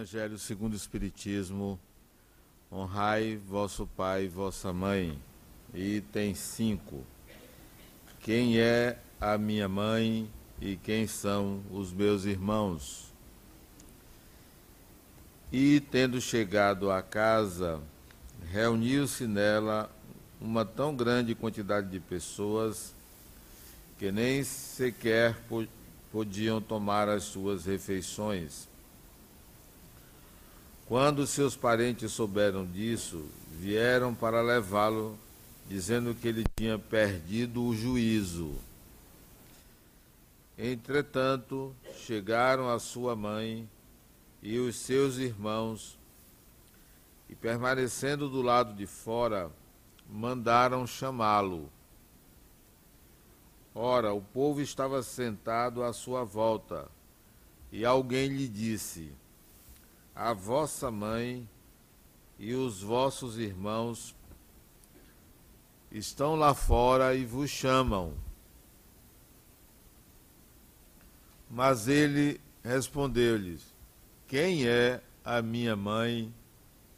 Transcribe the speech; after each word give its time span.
Evangelho 0.00 0.38
segundo 0.38 0.72
o 0.72 0.76
Espiritismo, 0.76 1.78
honrai 2.72 3.36
vosso 3.36 3.86
pai 3.86 4.24
e 4.24 4.28
vossa 4.28 4.72
mãe. 4.72 5.20
Item 5.74 6.34
5. 6.34 7.04
Quem 8.20 8.58
é 8.58 8.98
a 9.20 9.36
minha 9.36 9.68
mãe 9.68 10.26
e 10.58 10.76
quem 10.76 11.06
são 11.06 11.62
os 11.70 11.92
meus 11.92 12.24
irmãos? 12.24 13.12
E, 15.52 15.80
tendo 15.80 16.18
chegado 16.18 16.90
à 16.90 17.02
casa, 17.02 17.78
reuniu-se 18.50 19.26
nela 19.26 19.94
uma 20.40 20.64
tão 20.64 20.96
grande 20.96 21.34
quantidade 21.34 21.90
de 21.90 22.00
pessoas 22.00 22.94
que 23.98 24.10
nem 24.10 24.44
sequer 24.44 25.36
podiam 26.10 26.58
tomar 26.58 27.06
as 27.06 27.24
suas 27.24 27.66
refeições. 27.66 28.69
Quando 30.90 31.24
seus 31.24 31.54
parentes 31.54 32.10
souberam 32.10 32.66
disso, 32.66 33.24
vieram 33.48 34.12
para 34.12 34.42
levá-lo, 34.42 35.16
dizendo 35.68 36.12
que 36.16 36.26
ele 36.26 36.44
tinha 36.58 36.80
perdido 36.80 37.62
o 37.62 37.72
juízo. 37.72 38.56
Entretanto, 40.58 41.72
chegaram 41.94 42.68
a 42.68 42.80
sua 42.80 43.14
mãe 43.14 43.70
e 44.42 44.58
os 44.58 44.74
seus 44.74 45.18
irmãos, 45.18 45.96
e 47.28 47.36
permanecendo 47.36 48.28
do 48.28 48.42
lado 48.42 48.74
de 48.74 48.84
fora, 48.84 49.48
mandaram 50.08 50.88
chamá-lo. 50.88 51.70
Ora, 53.72 54.12
o 54.12 54.20
povo 54.20 54.60
estava 54.60 55.04
sentado 55.04 55.84
à 55.84 55.92
sua 55.92 56.24
volta, 56.24 56.88
e 57.70 57.84
alguém 57.84 58.26
lhe 58.26 58.48
disse: 58.48 59.19
A 60.14 60.32
vossa 60.32 60.90
mãe 60.90 61.48
e 62.38 62.54
os 62.54 62.82
vossos 62.82 63.38
irmãos 63.38 64.14
estão 65.90 66.36
lá 66.36 66.54
fora 66.54 67.14
e 67.14 67.24
vos 67.24 67.50
chamam. 67.50 68.14
Mas 71.50 71.88
ele 71.88 72.40
respondeu-lhes: 72.62 73.62
Quem 74.26 74.66
é 74.66 75.02
a 75.24 75.42
minha 75.42 75.74
mãe 75.74 76.32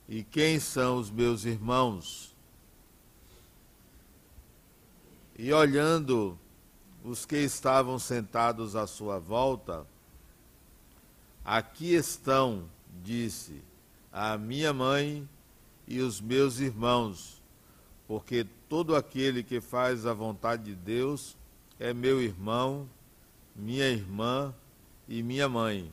e 0.08 0.22
quem 0.22 0.60
são 0.60 0.98
os 0.98 1.10
meus 1.10 1.44
irmãos? 1.44 2.32
E 5.38 5.52
olhando 5.52 6.38
os 7.02 7.24
que 7.24 7.38
estavam 7.38 7.98
sentados 7.98 8.76
à 8.76 8.86
sua 8.86 9.18
volta, 9.18 9.86
aqui 11.44 11.94
estão, 11.94 12.68
disse, 13.02 13.62
a 14.12 14.36
minha 14.36 14.72
mãe 14.72 15.28
e 15.86 16.00
os 16.00 16.20
meus 16.20 16.58
irmãos, 16.58 17.42
porque 18.06 18.46
todo 18.68 18.94
aquele 18.94 19.42
que 19.42 19.60
faz 19.60 20.06
a 20.06 20.12
vontade 20.12 20.64
de 20.64 20.74
Deus 20.74 21.36
é 21.78 21.92
meu 21.92 22.22
irmão, 22.22 22.88
minha 23.54 23.88
irmã 23.88 24.54
e 25.08 25.22
minha 25.22 25.48
mãe. 25.48 25.92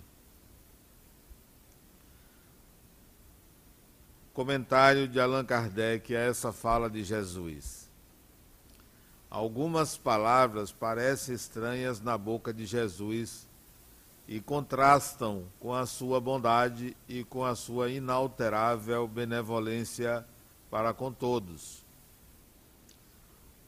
Comentário 4.34 5.08
de 5.08 5.20
Allan 5.20 5.44
Kardec 5.44 6.16
a 6.16 6.20
essa 6.20 6.54
fala 6.54 6.90
de 6.90 7.04
Jesus. 7.04 7.90
Algumas 9.30 9.98
palavras 9.98 10.72
parecem 10.72 11.36
estranhas 11.36 12.00
na 12.00 12.18
boca 12.18 12.54
de 12.54 12.66
Jesus 12.66 13.49
e 14.30 14.40
contrastam 14.40 15.44
com 15.60 15.74
a 15.74 15.88
sua 15.88 16.22
bondade 16.22 16.96
e 17.08 17.24
com 17.24 17.44
a 17.44 17.56
sua 17.56 17.90
inalterável 17.90 19.08
benevolência 19.08 20.24
para 20.70 20.94
com 20.94 21.12
todos. 21.12 21.84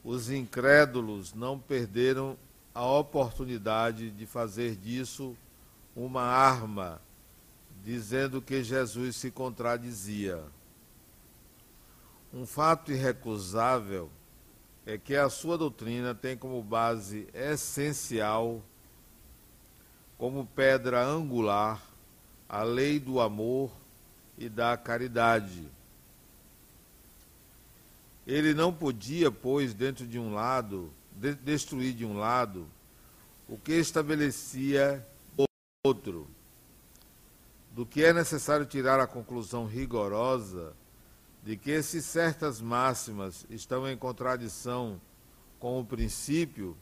Os 0.03 0.29
incrédulos 0.29 1.33
não 1.33 1.57
perderam 1.57 2.37
a 2.75 2.85
oportunidade 2.85 4.11
de 4.11 4.27
fazer 4.27 4.75
disso 4.75 5.35
uma 5.95 6.21
arma, 6.21 7.01
dizendo 7.83 8.39
que 8.39 8.63
Jesus 8.63 9.15
se 9.15 9.31
contradizia. 9.31 10.43
Um 12.31 12.45
fato 12.45 12.91
irrecusável 12.91 14.11
é 14.85 14.95
que 14.95 15.15
a 15.15 15.27
sua 15.27 15.57
doutrina 15.57 16.13
tem 16.13 16.37
como 16.37 16.61
base 16.61 17.27
essencial, 17.33 18.61
como 20.21 20.45
pedra 20.45 21.03
angular, 21.03 21.81
a 22.47 22.61
lei 22.61 22.99
do 22.99 23.19
amor 23.19 23.71
e 24.37 24.47
da 24.47 24.77
caridade. 24.77 25.67
Ele 28.27 28.53
não 28.53 28.71
podia, 28.71 29.31
pois, 29.31 29.73
dentro 29.73 30.05
de 30.05 30.19
um 30.19 30.31
lado, 30.31 30.93
de 31.15 31.33
destruir 31.33 31.95
de 31.95 32.05
um 32.05 32.19
lado 32.19 32.67
o 33.49 33.57
que 33.57 33.71
estabelecia 33.71 35.03
outro. 35.83 36.27
Do 37.71 37.83
que 37.83 38.03
é 38.03 38.13
necessário 38.13 38.67
tirar 38.67 38.99
a 38.99 39.07
conclusão 39.07 39.65
rigorosa 39.65 40.73
de 41.43 41.57
que 41.57 41.81
se 41.81 41.99
certas 41.99 42.61
máximas 42.61 43.43
estão 43.49 43.89
em 43.89 43.97
contradição 43.97 45.01
com 45.59 45.79
o 45.79 45.83
princípio, 45.83 46.77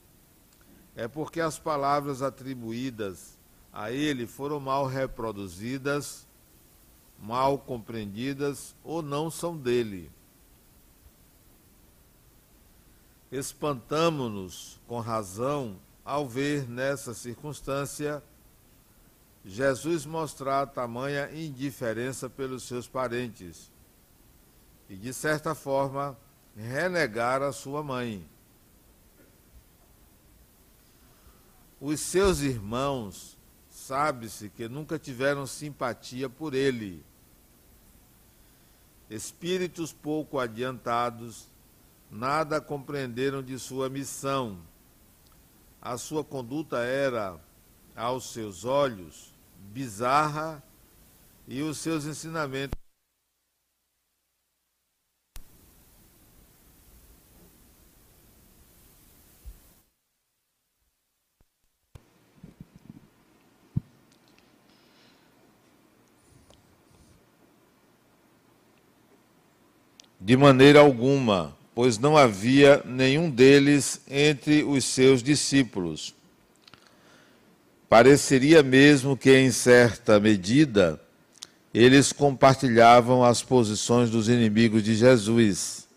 é 0.99 1.07
porque 1.07 1.39
as 1.39 1.57
palavras 1.57 2.21
atribuídas 2.21 3.37
a 3.71 3.89
ele 3.89 4.27
foram 4.27 4.59
mal 4.59 4.85
reproduzidas, 4.85 6.27
mal 7.17 7.57
compreendidas 7.57 8.75
ou 8.83 9.01
não 9.01 9.31
são 9.31 9.55
dele. 9.55 10.11
Espantamo-nos 13.31 14.77
com 14.87 14.99
razão 14.99 15.77
ao 16.03 16.27
ver 16.27 16.67
nessa 16.67 17.13
circunstância 17.13 18.21
Jesus 19.45 20.05
mostrar 20.05 20.67
tamanha 20.67 21.31
indiferença 21.31 22.29
pelos 22.29 22.63
seus 22.63 22.89
parentes 22.89 23.71
e, 24.89 24.97
de 24.97 25.13
certa 25.13 25.55
forma, 25.55 26.17
renegar 26.57 27.41
a 27.41 27.53
sua 27.53 27.81
mãe. 27.81 28.27
Os 31.81 31.99
seus 32.01 32.39
irmãos, 32.41 33.37
sabe-se 33.69 34.49
que 34.49 34.67
nunca 34.67 34.99
tiveram 34.99 35.47
simpatia 35.47 36.29
por 36.29 36.53
ele. 36.53 37.03
Espíritos 39.09 39.93
pouco 39.93 40.39
adiantados, 40.39 41.47
nada 42.11 42.59
compreenderam 42.59 43.41
de 43.41 43.57
sua 43.57 43.89
missão. 43.89 44.59
A 45.81 45.97
sua 45.97 46.23
conduta 46.23 46.79
era, 46.79 47.39
aos 47.95 48.33
seus 48.33 48.65
olhos, 48.65 49.33
bizarra 49.71 50.61
e 51.47 51.61
os 51.61 51.77
seus 51.77 52.05
ensinamentos 52.05 52.88
De 70.29 70.37
maneira 70.37 70.79
alguma, 70.79 71.57
pois 71.73 71.97
não 71.97 72.15
havia 72.15 72.83
nenhum 72.85 73.31
deles 73.31 73.99
entre 74.07 74.63
os 74.63 74.85
seus 74.85 75.23
discípulos. 75.23 76.13
Pareceria 77.89 78.61
mesmo 78.61 79.17
que, 79.17 79.35
em 79.35 79.49
certa 79.49 80.19
medida, 80.19 81.01
eles 81.73 82.13
compartilhavam 82.13 83.23
as 83.23 83.41
posições 83.41 84.11
dos 84.11 84.29
inimigos 84.29 84.83
de 84.83 84.93
Jesus. 84.93 85.87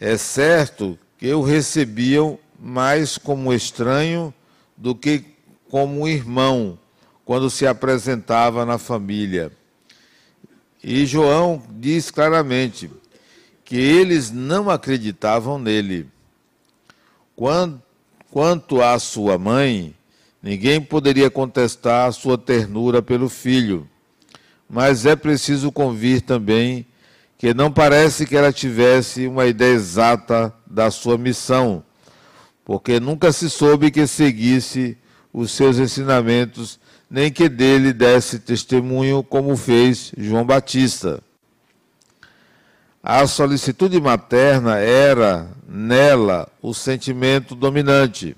É 0.00 0.16
certo 0.16 0.98
que 1.16 1.32
o 1.32 1.40
recebiam 1.40 2.36
mais 2.58 3.16
como 3.16 3.54
estranho 3.54 4.34
do 4.76 4.92
que 4.92 5.22
como 5.70 6.08
irmão 6.08 6.76
quando 7.24 7.48
se 7.48 7.64
apresentava 7.64 8.66
na 8.66 8.76
família. 8.76 9.52
E 10.82 11.06
João 11.06 11.62
diz 11.70 12.10
claramente: 12.10 12.90
que 13.74 13.80
eles 13.80 14.30
não 14.30 14.70
acreditavam 14.70 15.58
nele. 15.58 16.06
Quanto 18.30 18.80
à 18.80 18.96
sua 19.00 19.36
mãe, 19.36 19.92
ninguém 20.40 20.80
poderia 20.80 21.28
contestar 21.28 22.08
a 22.08 22.12
sua 22.12 22.38
ternura 22.38 23.02
pelo 23.02 23.28
filho, 23.28 23.88
mas 24.70 25.04
é 25.06 25.16
preciso 25.16 25.72
convir 25.72 26.20
também 26.20 26.86
que 27.36 27.52
não 27.52 27.68
parece 27.68 28.26
que 28.26 28.36
ela 28.36 28.52
tivesse 28.52 29.26
uma 29.26 29.44
ideia 29.44 29.74
exata 29.74 30.54
da 30.64 30.88
sua 30.88 31.18
missão, 31.18 31.82
porque 32.64 33.00
nunca 33.00 33.32
se 33.32 33.50
soube 33.50 33.90
que 33.90 34.06
seguisse 34.06 34.96
os 35.32 35.50
seus 35.50 35.80
ensinamentos 35.80 36.78
nem 37.10 37.28
que 37.28 37.48
dele 37.48 37.92
desse 37.92 38.38
testemunho, 38.38 39.24
como 39.24 39.56
fez 39.56 40.12
João 40.16 40.46
Batista. 40.46 41.20
A 43.06 43.26
solicitude 43.26 44.00
materna 44.00 44.78
era, 44.78 45.46
nela, 45.68 46.48
o 46.62 46.72
sentimento 46.72 47.54
dominante. 47.54 48.34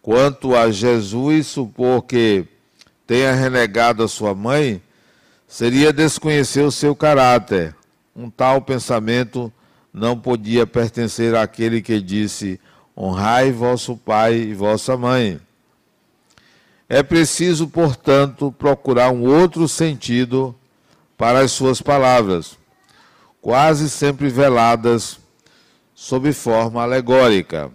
Quanto 0.00 0.54
a 0.54 0.70
Jesus, 0.70 1.48
supor 1.48 2.02
que 2.04 2.46
tenha 3.04 3.32
renegado 3.32 4.04
a 4.04 4.06
sua 4.06 4.32
mãe, 4.32 4.80
seria 5.48 5.92
desconhecer 5.92 6.60
o 6.60 6.70
seu 6.70 6.94
caráter. 6.94 7.74
Um 8.14 8.30
tal 8.30 8.62
pensamento 8.62 9.52
não 9.92 10.16
podia 10.16 10.64
pertencer 10.64 11.34
àquele 11.34 11.82
que 11.82 12.00
disse: 12.00 12.60
Honrai 12.96 13.50
vosso 13.50 13.96
pai 13.96 14.36
e 14.36 14.54
vossa 14.54 14.96
mãe. 14.96 15.40
É 16.88 17.02
preciso, 17.02 17.66
portanto, 17.66 18.54
procurar 18.56 19.10
um 19.10 19.24
outro 19.24 19.66
sentido 19.66 20.54
para 21.18 21.40
as 21.40 21.50
suas 21.50 21.82
palavras 21.82 22.61
quase 23.42 23.90
sempre 23.90 24.28
veladas 24.28 25.18
sob 25.92 26.32
forma 26.32 26.80
alegórica. 26.80 27.72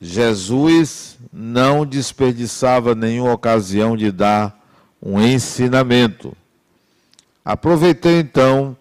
Jesus 0.00 1.18
não 1.30 1.84
desperdiçava 1.84 2.94
nenhuma 2.94 3.34
ocasião 3.34 3.94
de 3.94 4.10
dar 4.10 4.58
um 5.02 5.20
ensinamento. 5.20 6.34
Aproveitei 7.44 8.20
então 8.20 8.76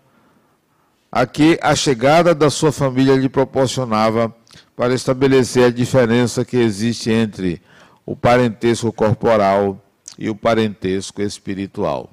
a 1.11 1.25
que 1.25 1.59
a 1.61 1.75
chegada 1.75 2.33
da 2.33 2.49
sua 2.49 2.71
família 2.71 3.15
lhe 3.15 3.29
proporcionava 3.29 4.33
para 4.75 4.93
estabelecer 4.93 5.65
a 5.65 5.71
diferença 5.71 6.45
que 6.45 6.57
existe 6.57 7.09
entre 7.09 7.61
o 8.05 8.15
parentesco 8.15 8.91
corporal 8.93 9.81
e 10.17 10.29
o 10.29 10.35
parentesco 10.35 11.21
espiritual. 11.21 12.09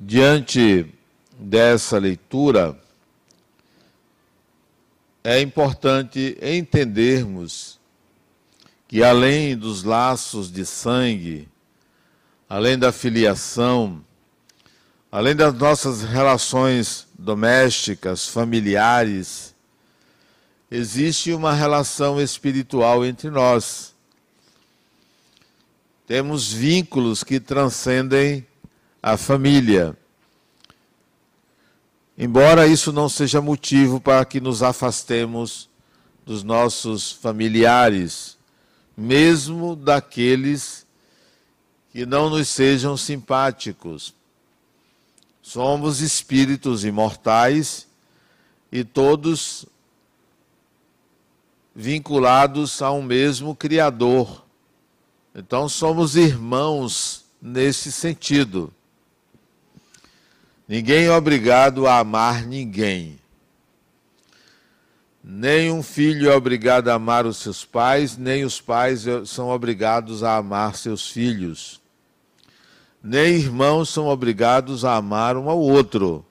Diante 0.00 0.86
dessa 1.36 1.98
leitura, 1.98 2.80
é 5.24 5.40
importante 5.40 6.38
entendermos 6.40 7.80
que, 8.86 9.02
além 9.02 9.56
dos 9.56 9.82
laços 9.82 10.52
de 10.52 10.64
sangue, 10.64 11.48
além 12.48 12.78
da 12.78 12.92
filiação, 12.92 14.00
além 15.10 15.34
das 15.34 15.52
nossas 15.54 16.04
relações 16.04 17.08
domésticas, 17.18 18.24
familiares, 18.24 19.52
existe 20.70 21.32
uma 21.32 21.52
relação 21.52 22.20
espiritual 22.20 23.04
entre 23.04 23.30
nós. 23.30 23.92
Temos 26.06 26.52
vínculos 26.52 27.24
que 27.24 27.40
transcendem 27.40 28.46
a 29.12 29.16
família. 29.16 29.96
Embora 32.16 32.66
isso 32.66 32.92
não 32.92 33.08
seja 33.08 33.40
motivo 33.40 33.98
para 33.98 34.22
que 34.24 34.38
nos 34.38 34.62
afastemos 34.62 35.68
dos 36.26 36.42
nossos 36.42 37.12
familiares, 37.12 38.36
mesmo 38.94 39.74
daqueles 39.74 40.86
que 41.90 42.04
não 42.04 42.28
nos 42.28 42.48
sejam 42.48 42.98
simpáticos. 42.98 44.12
Somos 45.40 46.02
espíritos 46.02 46.84
imortais 46.84 47.86
e 48.70 48.84
todos 48.84 49.64
vinculados 51.74 52.82
a 52.82 52.92
um 52.92 53.00
mesmo 53.00 53.56
Criador. 53.56 54.44
Então 55.34 55.66
somos 55.66 56.14
irmãos 56.14 57.24
nesse 57.40 57.90
sentido. 57.90 58.70
Ninguém 60.68 61.06
é 61.06 61.10
obrigado 61.10 61.86
a 61.86 61.98
amar 61.98 62.44
ninguém. 62.44 63.18
Nem 65.24 65.72
um 65.72 65.82
filho 65.82 66.30
é 66.30 66.36
obrigado 66.36 66.88
a 66.88 66.94
amar 66.94 67.24
os 67.24 67.38
seus 67.38 67.64
pais, 67.64 68.18
nem 68.18 68.44
os 68.44 68.60
pais 68.60 69.06
são 69.24 69.48
obrigados 69.48 70.22
a 70.22 70.36
amar 70.36 70.76
seus 70.76 71.08
filhos. 71.08 71.80
Nem 73.02 73.36
irmãos 73.36 73.88
são 73.88 74.08
obrigados 74.08 74.84
a 74.84 74.94
amar 74.96 75.38
um 75.38 75.48
ao 75.48 75.58
outro. 75.58 76.22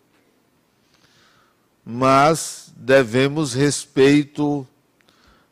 Mas 1.84 2.72
devemos 2.78 3.56
respeito, 3.56 4.68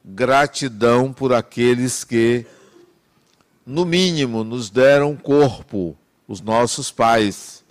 gratidão 0.03 1.11
por 1.11 1.33
aqueles 1.33 2.03
que, 2.03 2.45
no 3.65 3.83
mínimo, 3.83 4.43
nos 4.43 4.69
deram 4.69 5.15
corpo, 5.15 5.97
os 6.27 6.39
nossos 6.39 6.91
pais 6.91 7.64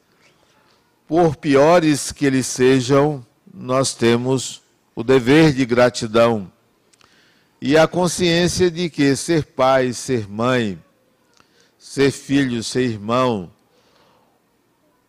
por 1.06 1.36
piores 1.36 2.10
que 2.10 2.26
eles 2.26 2.46
sejam, 2.46 3.24
nós 3.52 3.94
temos 3.94 4.62
o 4.94 5.02
dever 5.02 5.52
de 5.52 5.64
gratidão 5.66 6.50
e 7.60 7.76
a 7.76 7.86
consciência 7.86 8.70
de 8.70 8.90
que 8.90 9.14
ser 9.16 9.44
pai, 9.44 9.92
ser 9.92 10.28
mãe, 10.28 10.78
ser 11.78 12.10
filho, 12.10 12.62
ser 12.62 12.82
irmão, 12.82 13.50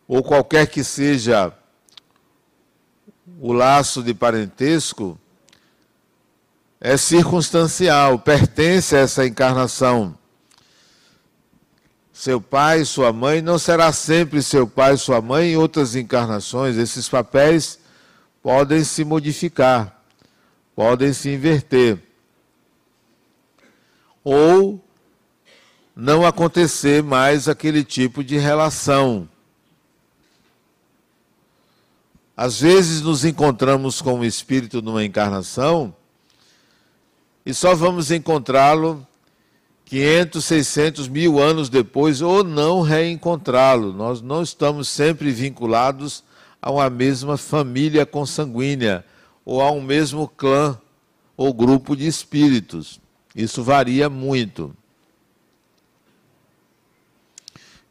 ou 0.07 0.23
qualquer 0.23 0.67
que 0.67 0.83
seja 0.83 1.51
o 3.39 3.51
laço 3.51 4.03
de 4.03 4.13
parentesco, 4.13 5.19
é 6.79 6.97
circunstancial, 6.97 8.19
pertence 8.19 8.95
a 8.95 8.99
essa 8.99 9.25
encarnação. 9.25 10.17
Seu 12.15 12.39
pai, 12.39 12.85
sua 12.85 13.11
mãe, 13.11 13.41
não 13.41 13.59
será 13.59 13.91
sempre 13.91 14.41
seu 14.41 14.65
pai, 14.65 14.95
sua 14.95 15.19
mãe 15.19 15.51
em 15.51 15.57
outras 15.57 15.97
encarnações. 15.97 16.77
Esses 16.77 17.09
papéis 17.09 17.77
podem 18.41 18.85
se 18.85 19.03
modificar, 19.03 20.01
podem 20.73 21.11
se 21.11 21.29
inverter. 21.29 22.01
Ou 24.23 24.81
não 25.93 26.25
acontecer 26.25 27.03
mais 27.03 27.49
aquele 27.49 27.83
tipo 27.83 28.23
de 28.23 28.37
relação. 28.37 29.27
Às 32.35 32.61
vezes 32.61 33.01
nos 33.01 33.25
encontramos 33.25 34.01
com 34.01 34.21
o 34.21 34.25
espírito 34.25 34.81
numa 34.81 35.03
encarnação 35.03 35.93
e 37.45 37.53
só 37.53 37.75
vamos 37.75 38.09
encontrá-lo 38.09 39.05
500, 39.85 40.43
600 40.43 41.07
mil 41.07 41.39
anos 41.39 41.69
depois, 41.69 42.21
ou 42.21 42.43
não 42.43 42.81
reencontrá-lo. 42.81 43.93
Nós 43.93 44.21
não 44.21 44.41
estamos 44.41 44.87
sempre 44.87 45.31
vinculados 45.31 46.23
a 46.61 46.71
uma 46.71 46.89
mesma 46.89 47.37
família 47.37 48.05
consanguínea, 48.05 49.05
ou 49.45 49.61
a 49.61 49.71
um 49.71 49.81
mesmo 49.81 50.27
clã 50.27 50.77
ou 51.37 51.53
grupo 51.53 51.95
de 51.95 52.07
espíritos. 52.07 52.99
Isso 53.35 53.63
varia 53.63 54.09
muito. 54.09 54.75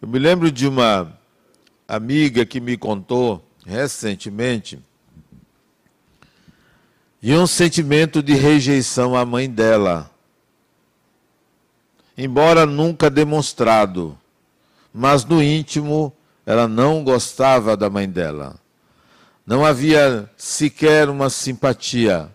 Eu 0.02 0.08
me 0.08 0.18
lembro 0.18 0.50
de 0.50 0.66
uma 0.66 1.16
amiga 1.86 2.44
que 2.44 2.60
me 2.60 2.76
contou 2.76 3.44
recentemente 3.64 4.78
de 7.20 7.32
um 7.32 7.46
sentimento 7.46 8.22
de 8.22 8.34
rejeição 8.34 9.16
à 9.16 9.24
mãe 9.24 9.48
dela 9.48 10.13
embora 12.16 12.64
nunca 12.64 13.11
demonstrado, 13.11 14.16
mas 14.92 15.25
no 15.25 15.42
íntimo 15.42 16.12
ela 16.47 16.68
não 16.68 17.02
gostava 17.02 17.76
da 17.76 17.90
mãe 17.90 18.09
dela. 18.09 18.56
Não 19.47 19.64
havia 19.64 20.30
sequer 20.37 21.09
uma 21.09 21.28
simpatia, 21.28 22.30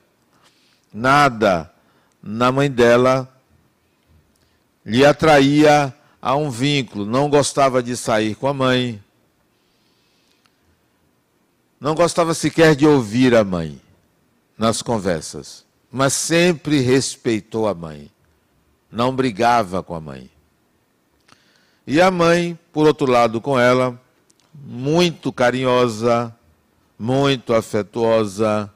nada 0.94 1.72
na 2.22 2.52
mãe 2.52 2.70
dela 2.70 3.28
lhe 4.86 5.06
atraía 5.06 5.94
a 6.22 6.36
um 6.36 6.50
vínculo, 6.50 7.06
não 7.06 7.30
gostava 7.30 7.82
de 7.82 7.96
sair 7.96 8.36
com 8.36 8.48
a 8.48 8.54
mãe, 8.54 9.02
não 11.80 11.96
gostava 11.96 12.34
sequer 12.34 12.76
de 12.76 12.86
ouvir 12.86 13.34
a 13.34 13.44
mãe 13.44 13.82
nas 14.58 14.82
conversas, 14.82 15.66
mas 15.90 16.14
sempre 16.14 16.82
respeitou 16.82 17.68
a 17.68 17.74
mãe 17.74 18.12
não 18.92 19.16
brigava 19.16 19.84
com 19.84 19.96
a 19.96 20.02
mãe. 20.02 20.30
E 21.86 22.00
a 22.02 22.12
mãe, 22.12 22.58
por 22.72 22.88
outro 22.88 23.12
lado, 23.12 23.42
com 23.42 23.60
ela, 23.60 24.00
muito 24.54 25.32
carinhosa, 25.32 26.36
muito 26.98 27.54
afetuosa, 27.54 28.72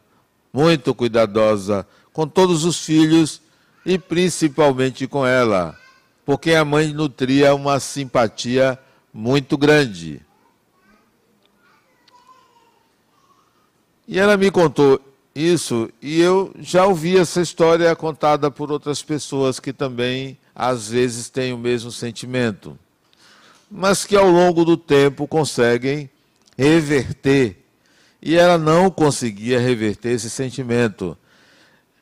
muito 0.52 0.94
cuidadosa 0.94 1.86
com 2.14 2.28
todos 2.28 2.64
os 2.64 2.86
filhos 2.86 3.42
e 3.86 3.98
principalmente 3.98 5.08
com 5.08 5.26
ela, 5.26 5.78
porque 6.26 6.54
a 6.54 6.64
mãe 6.64 6.94
nutria 6.94 7.54
uma 7.54 7.80
simpatia 7.80 8.80
muito 9.14 9.58
grande. 9.58 10.22
E 14.08 14.20
ela 14.20 14.38
me 14.38 14.52
contou 14.52 15.02
Isso, 15.36 15.90
e 16.00 16.22
eu 16.22 16.54
já 16.60 16.86
ouvi 16.86 17.18
essa 17.18 17.42
história 17.42 17.96
contada 17.96 18.52
por 18.52 18.72
outras 18.72 19.02
pessoas 19.02 19.60
que 19.60 19.74
também 19.74 20.38
às 20.54 20.90
vezes 20.90 21.28
têm 21.28 21.52
o 21.52 21.58
mesmo 21.58 21.92
sentimento, 21.92 22.78
mas 23.70 24.06
que 24.06 24.16
ao 24.16 24.30
longo 24.30 24.64
do 24.64 24.78
tempo 24.78 25.28
conseguem 25.28 26.08
reverter. 26.56 27.58
E 28.22 28.36
ela 28.36 28.60
não 28.60 28.92
conseguia 28.92 29.60
reverter 29.60 30.12
esse 30.12 30.30
sentimento. 30.30 31.18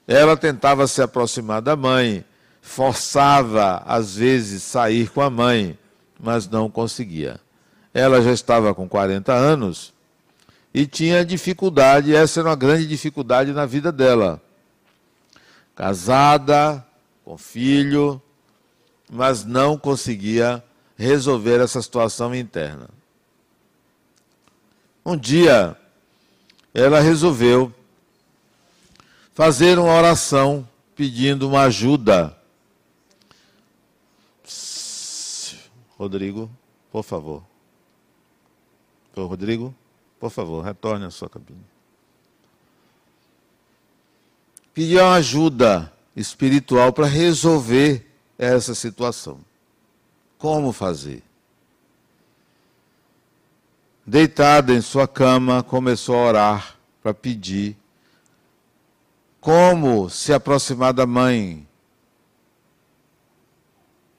Ela 0.05 0.35
tentava 0.35 0.85
se 0.85 1.01
aproximar 1.01 1.61
da 1.61 1.75
mãe, 1.75 2.25
forçava 2.61 3.81
às 3.85 4.17
vezes 4.17 4.61
sair 4.61 5.09
com 5.09 5.21
a 5.21 5.29
mãe, 5.29 5.79
mas 6.19 6.49
não 6.49 6.69
conseguia. 6.69 7.39
Ela 7.93 8.21
já 8.21 8.33
estava 8.33 8.75
com 8.75 8.89
40 8.89 9.33
anos 9.33 9.93
e 10.73 10.85
tinha 10.85 11.25
dificuldade, 11.25 12.15
essa 12.15 12.39
era 12.39 12.49
uma 12.49 12.55
grande 12.55 12.87
dificuldade 12.87 13.51
na 13.51 13.65
vida 13.65 13.91
dela. 13.91 14.41
Casada, 15.75 16.85
com 17.25 17.37
filho, 17.37 18.21
mas 19.09 19.43
não 19.43 19.77
conseguia 19.77 20.63
resolver 20.97 21.59
essa 21.59 21.81
situação 21.81 22.33
interna. 22.33 22.89
Um 25.05 25.17
dia, 25.17 25.75
ela 26.73 26.99
resolveu 27.01 27.73
fazer 29.33 29.77
uma 29.77 29.93
oração 29.93 30.67
pedindo 30.95 31.47
uma 31.49 31.63
ajuda. 31.63 32.37
Rodrigo, 35.97 36.49
por 36.91 37.03
favor. 37.03 37.43
Rodrigo? 39.15 39.75
Por 40.21 40.29
favor, 40.29 40.63
retorne 40.63 41.03
à 41.03 41.09
sua 41.09 41.27
cabine. 41.27 41.65
Pediu 44.71 45.03
ajuda 45.03 45.91
espiritual 46.15 46.93
para 46.93 47.07
resolver 47.07 48.07
essa 48.37 48.75
situação. 48.75 49.39
Como 50.37 50.71
fazer? 50.71 51.23
Deitada 54.05 54.75
em 54.75 54.81
sua 54.81 55.07
cama, 55.07 55.63
começou 55.63 56.15
a 56.15 56.27
orar 56.27 56.77
para 57.01 57.15
pedir 57.15 57.75
como 59.39 60.07
se 60.07 60.31
aproximar 60.31 60.93
da 60.93 61.07
mãe, 61.07 61.67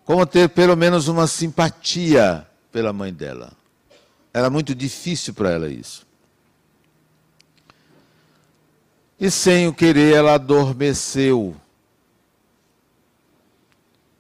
como 0.05 0.27
ter 0.27 0.49
pelo 0.49 0.77
menos 0.77 1.07
uma 1.07 1.29
simpatia 1.29 2.45
pela 2.73 2.93
mãe 2.93 3.15
dela. 3.15 3.62
Era 4.33 4.49
muito 4.49 4.75
difícil 4.75 5.35
para 5.35 5.51
ela 5.51 5.69
isso. 5.69 6.07
E 9.21 9.31
sem 9.31 9.69
o 9.69 9.75
querer, 9.75 10.15
ela 10.15 10.35
adormeceu. 10.35 11.55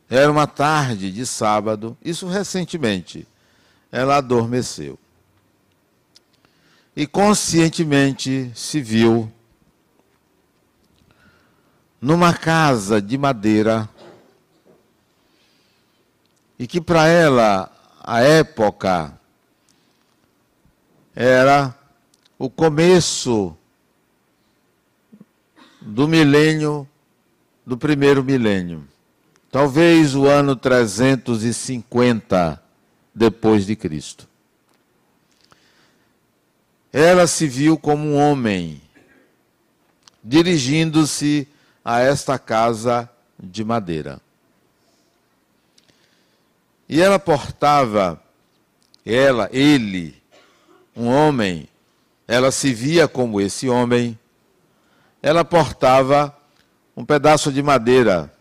Era 0.08 0.30
uma 0.30 0.46
tarde 0.46 1.10
de 1.10 1.24
sábado, 1.24 1.96
isso 2.04 2.26
recentemente. 2.28 3.26
Ela 3.90 4.16
adormeceu. 4.16 4.98
E 6.94 7.06
conscientemente 7.06 8.52
se 8.54 8.80
viu 8.80 9.32
numa 12.00 12.34
casa 12.34 13.00
de 13.00 13.16
madeira 13.16 13.88
e 16.58 16.66
que 16.66 16.80
para 16.80 17.08
ela 17.08 17.72
a 18.00 18.20
época 18.20 19.18
era 21.14 21.76
o 22.38 22.48
começo 22.48 23.56
do 25.80 26.08
milênio, 26.08 26.88
do 27.66 27.76
primeiro 27.76 28.24
milênio. 28.24 28.86
Talvez 29.50 30.14
o 30.14 30.26
ano 30.26 30.56
350 30.56 32.62
depois 33.14 33.66
de 33.66 33.76
Cristo. 33.76 34.26
Ela 36.92 37.26
se 37.26 37.46
viu 37.46 37.76
como 37.76 38.04
um 38.04 38.16
homem 38.16 38.80
dirigindo-se 40.22 41.48
a 41.84 42.00
esta 42.00 42.38
casa 42.38 43.10
de 43.42 43.64
madeira. 43.64 44.20
E 46.88 47.00
ela 47.00 47.18
portava, 47.18 48.22
ela, 49.04 49.48
ele, 49.52 50.21
um 50.96 51.08
homem, 51.08 51.68
ela 52.26 52.50
se 52.50 52.72
via 52.72 53.08
como 53.08 53.40
esse 53.40 53.68
homem, 53.68 54.18
ela 55.22 55.44
portava 55.44 56.36
um 56.96 57.04
pedaço 57.04 57.52
de 57.52 57.62
madeira. 57.62 58.32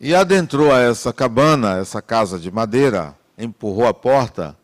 E 0.00 0.14
adentrou 0.14 0.72
a 0.72 0.78
essa 0.80 1.12
cabana, 1.12 1.78
essa 1.78 2.00
casa 2.00 2.38
de 2.38 2.50
madeira, 2.50 3.16
empurrou 3.36 3.86
a 3.86 3.94
porta 3.94 4.56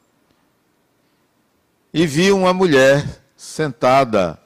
e 1.93 2.07
viu 2.07 2.39
uma 2.39 2.53
mulher 2.53 3.23
sentada 3.37 4.39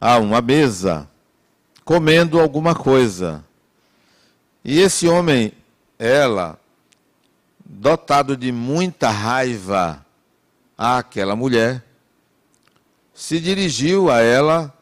a 0.00 0.18
uma 0.18 0.40
mesa, 0.40 1.08
comendo 1.84 2.38
alguma 2.38 2.74
coisa. 2.74 3.44
E 4.64 4.78
esse 4.78 5.08
homem, 5.08 5.52
ela, 5.98 6.59
dotado 7.72 8.36
de 8.36 8.50
muita 8.50 9.10
raiva 9.10 10.04
àquela 10.76 11.36
mulher, 11.36 11.84
se 13.14 13.38
dirigiu 13.38 14.10
a 14.10 14.20
ela, 14.20 14.74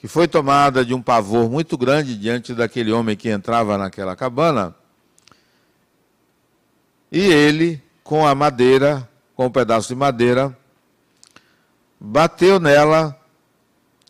que 0.00 0.08
foi 0.08 0.26
tomada 0.26 0.82
de 0.82 0.94
um 0.94 1.02
pavor 1.02 1.50
muito 1.50 1.76
grande 1.76 2.16
diante 2.16 2.54
daquele 2.54 2.90
homem 2.90 3.16
que 3.16 3.28
entrava 3.28 3.76
naquela 3.76 4.16
cabana, 4.16 4.74
e 7.10 7.20
ele, 7.20 7.82
com 8.02 8.26
a 8.26 8.34
madeira, 8.34 9.06
com 9.36 9.46
um 9.46 9.50
pedaço 9.50 9.88
de 9.88 9.94
madeira, 9.94 10.56
bateu 12.00 12.58
nela 12.58 13.14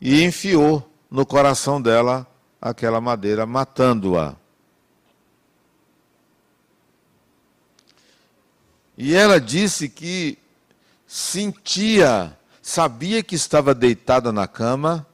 e 0.01 0.23
enfiou 0.23 0.89
no 1.11 1.27
coração 1.27 1.83
dela 1.83 2.25
aquela 2.61 3.01
madeira, 3.01 3.45
matando-a. 3.45 4.37
E 8.97 9.15
ela 9.15 9.41
disse 9.41 9.89
que 9.89 10.39
sentia, 11.07 12.37
sabia 12.61 13.23
que 13.23 13.35
estava 13.35 13.75
deitada 13.75 14.33
na 14.33 14.47
cama, 14.47 15.07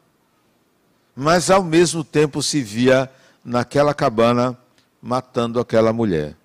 mas 1.15 1.51
ao 1.51 1.63
mesmo 1.63 2.03
tempo 2.03 2.43
se 2.43 2.61
via 2.61 3.11
naquela 3.45 3.95
cabana 3.95 4.59
matando 5.01 5.61
aquela 5.61 5.93
mulher. 5.93 6.37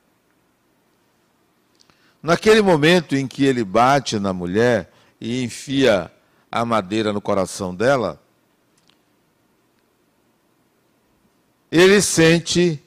Naquele 2.21 2.61
momento 2.61 3.15
em 3.15 3.27
que 3.27 3.43
ele 3.43 3.63
bate 3.63 4.17
na 4.17 4.31
mulher 4.31 4.91
e 5.19 5.43
enfia 5.43 6.11
a 6.51 6.63
madeira 6.63 7.11
no 7.11 7.19
coração 7.19 7.75
dela, 7.75 8.21
ele 11.71 12.01
sente 12.01 12.81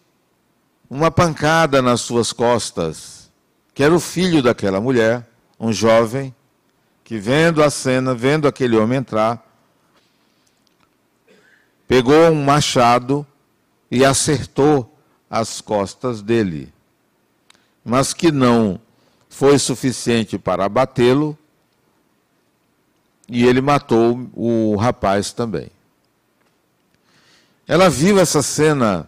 uma 0.88 1.10
pancada 1.10 1.82
nas 1.82 2.00
suas 2.00 2.32
costas 2.32 3.15
que 3.76 3.82
era 3.82 3.94
o 3.94 4.00
filho 4.00 4.42
daquela 4.42 4.80
mulher, 4.80 5.28
um 5.60 5.70
jovem, 5.70 6.34
que 7.04 7.18
vendo 7.18 7.62
a 7.62 7.68
cena, 7.68 8.14
vendo 8.14 8.48
aquele 8.48 8.74
homem 8.74 8.96
entrar, 8.96 9.46
pegou 11.86 12.30
um 12.30 12.42
machado 12.42 13.24
e 13.90 14.02
acertou 14.02 14.98
as 15.28 15.60
costas 15.60 16.22
dele, 16.22 16.72
mas 17.84 18.14
que 18.14 18.32
não 18.32 18.80
foi 19.28 19.58
suficiente 19.58 20.38
para 20.38 20.64
abatê-lo, 20.64 21.36
e 23.28 23.44
ele 23.44 23.60
matou 23.60 24.26
o 24.32 24.74
rapaz 24.76 25.34
também. 25.34 25.68
Ela 27.68 27.90
viu 27.90 28.18
essa 28.18 28.40
cena, 28.40 29.06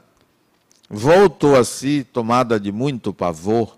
voltou 0.91 1.57
a 1.57 1.65
si, 1.65 2.07
tomada 2.13 2.61
de 2.61 2.71
muito 2.71 3.15
pavor, 3.15 3.78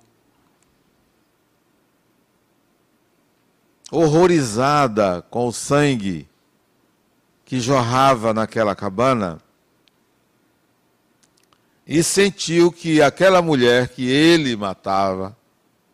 horrorizada 3.90 5.22
com 5.30 5.48
o 5.48 5.52
sangue 5.52 6.28
que 7.44 7.58
jorrava 7.58 8.32
naquela 8.32 8.76
cabana, 8.76 9.40
e 11.84 12.04
sentiu 12.04 12.70
que 12.70 13.02
aquela 13.02 13.42
mulher 13.42 13.88
que 13.88 14.08
ele 14.08 14.54
matava, 14.54 15.36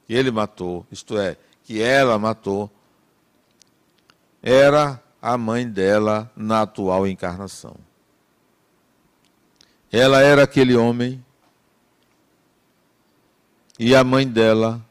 que 0.06 0.12
ele 0.12 0.30
matou, 0.30 0.86
isto 0.92 1.16
é, 1.16 1.38
que 1.64 1.80
ela 1.80 2.18
matou, 2.18 2.70
era 4.42 5.02
a 5.22 5.38
mãe 5.38 5.66
dela 5.66 6.30
na 6.36 6.60
atual 6.60 7.06
encarnação. 7.06 7.74
Ela 9.90 10.20
era 10.20 10.42
aquele 10.42 10.76
homem 10.76 11.24
e 13.78 13.94
a 13.94 14.04
mãe 14.04 14.28
dela 14.28 14.84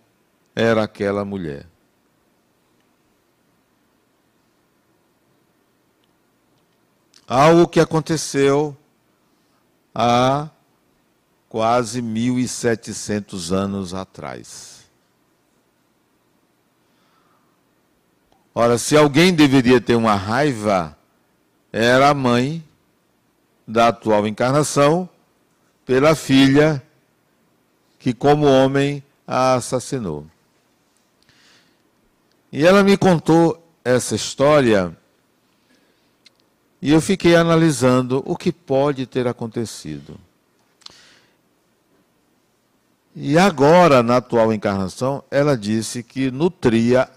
era 0.55 0.83
aquela 0.83 1.23
mulher. 1.23 1.67
Algo 7.27 7.67
que 7.67 7.79
aconteceu 7.79 8.75
há 9.93 10.49
quase 11.49 12.01
1.700 12.01 13.51
anos 13.51 13.93
atrás. 13.93 14.85
Ora, 18.53 18.77
se 18.77 18.95
alguém 18.95 19.33
deveria 19.33 19.81
ter 19.81 19.95
uma 19.95 20.15
raiva, 20.15 20.97
era 21.73 22.09
a 22.09 22.13
mãe 22.13 22.63
da 23.67 23.89
atual 23.89 24.27
encarnação 24.27 25.09
pela 25.85 26.15
filha 26.15 26.81
que, 27.99 28.13
como 28.13 28.45
homem, 28.45 29.03
a 29.27 29.55
assassinou. 29.55 30.25
E 32.51 32.65
ela 32.65 32.83
me 32.83 32.95
contou 32.95 33.61
essa 33.83 34.15
história 34.15 34.95
e 36.85 36.91
eu 36.91 37.01
fiquei 37.01 37.35
analisando 37.35 38.21
o 38.27 38.37
que 38.37 38.51
pode 38.51 39.07
ter 39.07 39.27
acontecido. 39.27 40.19
E 43.15 43.39
agora, 43.39 44.03
na 44.03 44.17
atual 44.17 44.53
encarnação, 44.53 45.23
ela 45.31 45.57
disse 45.57 46.03
que 46.03 46.29
nutria 46.29 47.09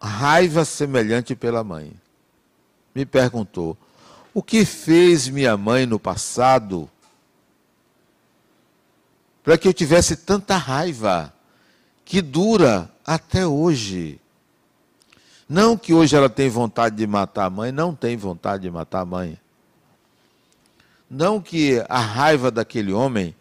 raiva 0.00 0.64
semelhante 0.64 1.36
pela 1.36 1.62
mãe. 1.62 1.92
Me 2.94 3.04
perguntou: 3.04 3.76
o 4.32 4.42
que 4.42 4.64
fez 4.64 5.28
minha 5.28 5.58
mãe 5.58 5.84
no 5.84 6.00
passado 6.00 6.88
para 9.44 9.58
que 9.58 9.68
eu 9.68 9.74
tivesse 9.74 10.16
tanta 10.16 10.56
raiva 10.56 11.34
que 12.02 12.22
dura 12.22 12.90
até 13.04 13.46
hoje? 13.46 14.18
Não 15.52 15.76
que 15.76 15.92
hoje 15.92 16.16
ela 16.16 16.30
tem 16.30 16.48
vontade 16.48 16.96
de 16.96 17.06
matar 17.06 17.44
a 17.44 17.50
mãe, 17.50 17.70
não 17.70 17.94
tem 17.94 18.16
vontade 18.16 18.62
de 18.62 18.70
matar 18.70 19.00
a 19.00 19.04
mãe. 19.04 19.38
Não 21.10 21.42
que 21.42 21.84
a 21.90 21.98
raiva 21.98 22.50
daquele 22.50 22.90
homem 22.90 23.36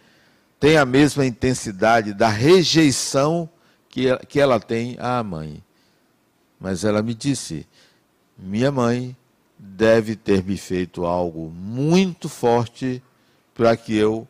tenha 0.59 0.81
a 0.81 0.85
mesma 0.85 1.25
intensidade 1.25 2.13
da 2.13 2.27
rejeição 2.27 3.49
que, 3.87 4.13
que 4.27 4.41
ela 4.41 4.59
tem 4.59 4.97
à 4.99 5.23
mãe. 5.23 5.63
Mas 6.59 6.83
ela 6.83 7.01
me 7.01 7.13
disse: 7.13 7.65
minha 8.37 8.73
mãe 8.73 9.15
deve 9.57 10.17
ter 10.17 10.43
me 10.43 10.57
feito 10.57 11.05
algo 11.05 11.49
muito 11.49 12.27
forte 12.27 13.01
para 13.53 13.77
que 13.77 13.95
eu 13.95 14.27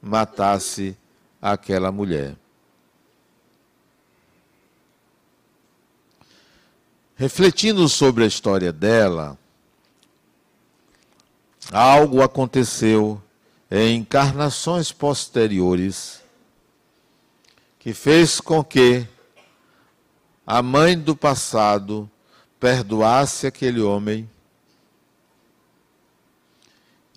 matasse 0.00 0.96
aquela 1.38 1.92
mulher. 1.92 2.34
Refletindo 7.18 7.88
sobre 7.88 8.22
a 8.22 8.28
história 8.28 8.72
dela, 8.72 9.36
algo 11.72 12.22
aconteceu 12.22 13.20
em 13.68 13.96
encarnações 13.96 14.92
posteriores 14.92 16.22
que 17.76 17.92
fez 17.92 18.40
com 18.40 18.62
que 18.62 19.04
a 20.46 20.62
mãe 20.62 20.96
do 20.96 21.16
passado 21.16 22.08
perdoasse 22.60 23.48
aquele 23.48 23.80
homem 23.80 24.30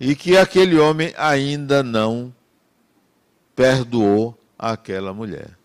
e 0.00 0.16
que 0.16 0.36
aquele 0.36 0.80
homem 0.80 1.14
ainda 1.16 1.80
não 1.80 2.34
perdoou 3.54 4.36
aquela 4.58 5.14
mulher. 5.14 5.61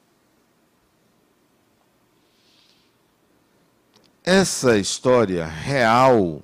Essa 4.30 4.78
história 4.78 5.46
real 5.46 6.42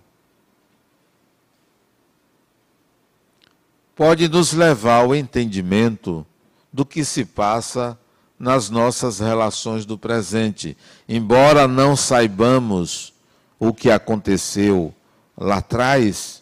pode 3.94 4.30
nos 4.30 4.54
levar 4.54 5.02
ao 5.02 5.14
entendimento 5.14 6.26
do 6.72 6.86
que 6.86 7.04
se 7.04 7.26
passa 7.26 8.00
nas 8.40 8.70
nossas 8.70 9.20
relações 9.20 9.86
do 9.86 9.98
presente. 9.98 10.78
Embora 11.10 11.68
não 11.68 11.94
saibamos 11.94 13.14
o 13.60 13.74
que 13.74 13.92
aconteceu 13.92 14.96
lá 15.36 15.58
atrás, 15.58 16.42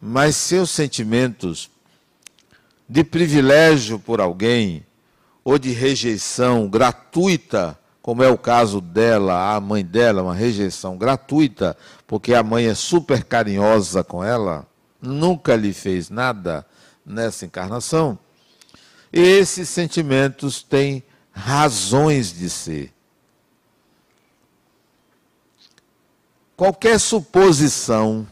mas 0.00 0.36
seus 0.36 0.70
sentimentos 0.70 1.68
de 2.88 3.02
privilégio 3.02 3.98
por 3.98 4.20
alguém 4.20 4.86
ou 5.42 5.58
de 5.58 5.72
rejeição 5.72 6.68
gratuita, 6.68 7.76
como 8.08 8.22
é 8.22 8.30
o 8.30 8.38
caso 8.38 8.80
dela, 8.80 9.54
a 9.54 9.60
mãe 9.60 9.84
dela, 9.84 10.22
uma 10.22 10.34
rejeição 10.34 10.96
gratuita, 10.96 11.76
porque 12.06 12.32
a 12.32 12.42
mãe 12.42 12.64
é 12.64 12.74
super 12.74 13.22
carinhosa 13.22 14.02
com 14.02 14.24
ela, 14.24 14.66
nunca 14.98 15.54
lhe 15.54 15.74
fez 15.74 16.08
nada 16.08 16.66
nessa 17.04 17.44
encarnação 17.44 18.18
esses 19.12 19.68
sentimentos 19.68 20.62
têm 20.62 21.02
razões 21.32 22.32
de 22.32 22.50
ser. 22.50 22.92
Qualquer 26.56 26.98
suposição, 26.98 28.26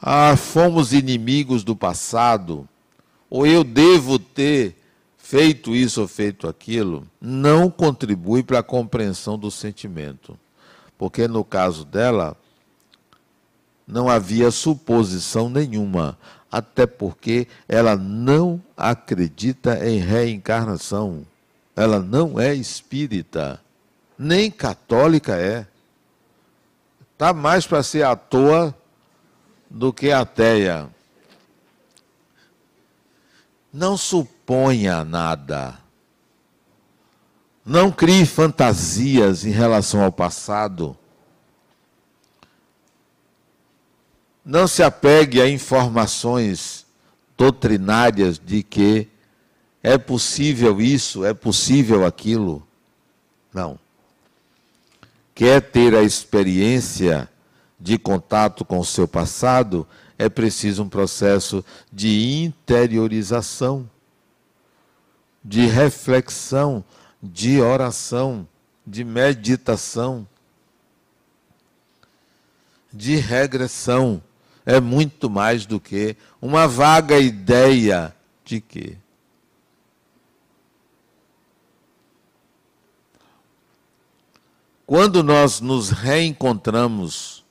ah, 0.00 0.36
fomos 0.36 0.92
inimigos 0.92 1.64
do 1.64 1.74
passado, 1.74 2.68
ou 3.28 3.46
eu 3.46 3.64
devo 3.64 4.18
ter 4.18 4.83
feito 5.24 5.74
isso 5.74 6.02
ou 6.02 6.06
feito 6.06 6.46
aquilo, 6.46 7.08
não 7.18 7.70
contribui 7.70 8.42
para 8.42 8.58
a 8.58 8.62
compreensão 8.62 9.38
do 9.38 9.50
sentimento. 9.50 10.38
Porque 10.98 11.26
no 11.26 11.42
caso 11.42 11.82
dela, 11.82 12.36
não 13.88 14.06
havia 14.06 14.50
suposição 14.50 15.48
nenhuma 15.48 16.18
até 16.52 16.86
porque 16.86 17.48
ela 17.66 17.96
não 17.96 18.62
acredita 18.76 19.88
em 19.88 19.98
reencarnação. 19.98 21.26
Ela 21.74 22.00
não 22.00 22.38
é 22.38 22.54
espírita, 22.54 23.60
nem 24.18 24.50
católica 24.50 25.36
é. 25.36 25.66
Está 27.14 27.32
mais 27.32 27.66
para 27.66 27.82
ser 27.82 28.02
à 28.04 28.14
toa 28.14 28.74
do 29.70 29.90
que 29.90 30.12
ateia. 30.12 30.86
Não 33.72 33.96
suponha 34.44 35.02
nada. 35.04 35.78
Não 37.64 37.90
crie 37.90 38.26
fantasias 38.26 39.46
em 39.46 39.50
relação 39.50 40.02
ao 40.02 40.12
passado. 40.12 40.94
Não 44.44 44.68
se 44.68 44.82
apegue 44.82 45.40
a 45.40 45.48
informações 45.48 46.84
doutrinárias 47.38 48.38
de 48.38 48.62
que 48.62 49.08
é 49.82 49.96
possível 49.96 50.78
isso, 50.78 51.24
é 51.24 51.32
possível 51.32 52.04
aquilo. 52.04 52.62
Não. 53.52 53.78
Quer 55.34 55.62
ter 55.62 55.94
a 55.94 56.02
experiência 56.02 57.30
de 57.80 57.96
contato 57.96 58.62
com 58.62 58.78
o 58.78 58.84
seu 58.84 59.08
passado, 59.08 59.86
é 60.18 60.28
preciso 60.28 60.82
um 60.82 60.88
processo 60.88 61.64
de 61.90 62.42
interiorização, 62.44 63.88
de 65.44 65.66
reflexão, 65.66 66.82
de 67.22 67.60
oração, 67.60 68.48
de 68.86 69.04
meditação, 69.04 70.26
de 72.92 73.16
regressão 73.16 74.22
é 74.64 74.80
muito 74.80 75.28
mais 75.28 75.66
do 75.66 75.78
que 75.78 76.16
uma 76.40 76.66
vaga 76.66 77.18
ideia 77.18 78.14
de 78.44 78.60
quê? 78.60 78.96
Quando 84.86 85.22
nós 85.22 85.60
nos 85.60 85.90
reencontramos 85.90 87.44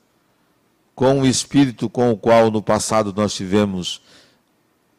com 0.95 1.21
o 1.21 1.25
espírito 1.25 1.89
com 1.89 2.12
o 2.12 2.17
qual 2.17 2.51
no 2.51 2.62
passado 2.62 3.12
nós 3.13 3.34
tivemos 3.34 4.01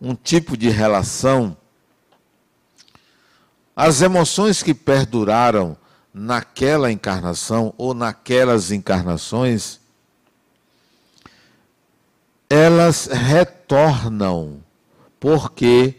um 0.00 0.14
tipo 0.14 0.56
de 0.56 0.68
relação, 0.68 1.56
as 3.76 4.02
emoções 4.02 4.62
que 4.62 4.72
perduraram 4.72 5.76
naquela 6.12 6.92
encarnação 6.92 7.74
ou 7.76 7.92
naquelas 7.92 8.70
encarnações 8.70 9.80
elas 12.48 13.06
retornam, 13.06 14.62
porque 15.18 15.96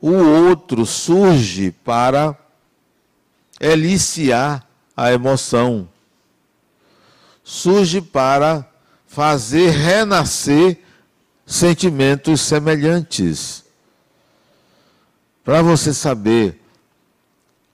o 0.00 0.12
outro 0.12 0.84
surge 0.84 1.70
para 1.70 2.36
eliciar 3.58 4.66
a 4.94 5.12
emoção, 5.12 5.88
surge 7.42 8.02
para 8.02 8.68
fazer 9.06 9.70
renascer 9.70 10.78
sentimentos 11.46 12.40
semelhantes. 12.40 13.64
Para 15.44 15.62
você 15.62 15.94
saber 15.94 16.61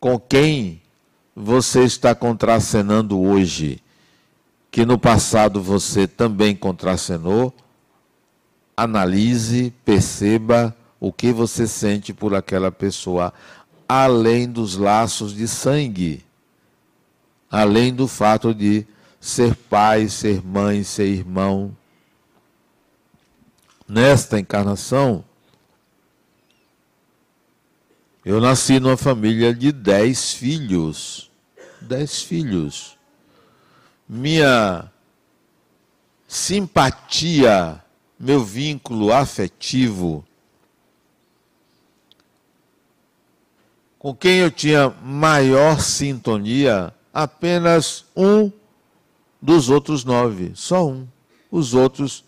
com 0.01 0.19
quem 0.19 0.81
você 1.35 1.85
está 1.85 2.15
contracenando 2.15 3.21
hoje 3.21 3.83
que 4.71 4.85
no 4.85 4.99
passado 4.99 5.63
você 5.63 6.07
também 6.07 6.55
contracenou, 6.55 7.55
analise, 8.77 9.73
perceba 9.85 10.77
o 11.01 11.13
que 11.13 11.33
você 11.33 11.67
sente 11.67 12.13
por 12.13 12.35
aquela 12.35 12.71
pessoa, 12.71 13.33
além 13.89 14.49
dos 14.49 14.77
laços 14.77 15.35
de 15.35 15.49
sangue, 15.49 16.25
além 17.51 17.95
do 17.95 18.07
fato 18.07 18.55
de 18.55 18.87
ser 19.21 19.55
pai, 19.55 20.09
ser 20.09 20.45
mãe, 20.45 20.85
ser 20.85 21.07
irmão. 21.07 21.75
Nesta 23.89 24.39
encarnação, 24.39 25.25
eu 28.29 28.41
nasci 28.43 28.79
numa 28.79 28.97
família 28.97 29.55
de 29.55 29.73
dez 29.73 30.35
filhos. 30.35 31.31
Dez 31.81 32.23
filhos. 32.23 32.99
Minha 34.07 34.91
simpatia, 36.27 37.83
meu 38.21 38.45
vínculo 38.45 39.13
afetivo 39.13 40.25
com 43.99 44.15
quem 44.15 44.39
eu 44.39 44.51
tinha 44.51 44.91
maior 45.03 45.81
sintonia, 45.81 46.95
apenas 47.13 48.05
um 48.17 48.53
dos 49.41 49.69
outros 49.69 50.05
nove, 50.05 50.53
só 50.55 50.87
um. 50.87 51.07
Os 51.51 51.73
outros 51.75 52.25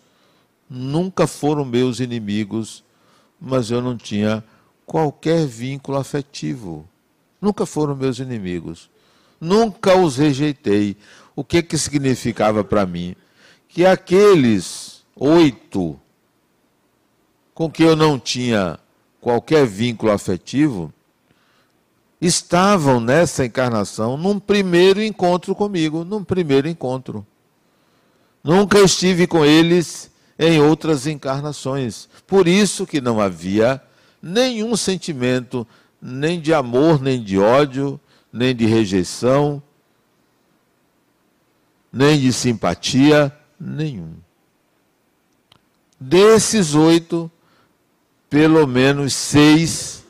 nunca 0.69 1.27
foram 1.27 1.63
meus 1.63 1.99
inimigos, 1.99 2.83
mas 3.39 3.69
eu 3.71 3.81
não 3.81 3.95
tinha 3.95 4.43
qualquer 4.91 5.47
vínculo 5.47 5.97
afetivo. 5.97 6.85
Nunca 7.39 7.65
foram 7.65 7.95
meus 7.95 8.19
inimigos. 8.19 8.89
Nunca 9.39 9.95
os 9.95 10.17
rejeitei. 10.17 10.97
O 11.33 11.45
que 11.45 11.63
que 11.63 11.77
significava 11.77 12.61
para 12.61 12.85
mim? 12.85 13.15
Que 13.69 13.85
aqueles 13.85 15.01
oito 15.15 15.97
com 17.53 17.71
que 17.71 17.81
eu 17.83 17.95
não 17.95 18.19
tinha 18.19 18.77
qualquer 19.21 19.65
vínculo 19.65 20.11
afetivo, 20.11 20.93
estavam 22.19 22.99
nessa 22.99 23.45
encarnação 23.45 24.17
num 24.17 24.41
primeiro 24.41 25.01
encontro 25.01 25.55
comigo, 25.55 26.03
num 26.03 26.21
primeiro 26.21 26.67
encontro. 26.67 27.25
Nunca 28.43 28.77
estive 28.77 29.25
com 29.25 29.45
eles 29.45 30.11
em 30.37 30.59
outras 30.59 31.07
encarnações. 31.07 32.09
Por 32.27 32.45
isso 32.45 32.85
que 32.85 32.99
não 32.99 33.21
havia 33.21 33.81
nenhum 34.21 34.75
sentimento, 34.75 35.67
nem 36.01 36.39
de 36.39 36.53
amor, 36.53 37.01
nem 37.01 37.21
de 37.23 37.37
ódio, 37.39 37.99
nem 38.31 38.55
de 38.55 38.65
rejeição, 38.65 39.61
nem 41.91 42.19
de 42.19 42.31
simpatia, 42.31 43.35
nenhum. 43.59 44.13
Desses 45.99 46.73
oito, 46.73 47.29
pelo 48.29 48.65
menos 48.65 49.13
seis 49.13 50.03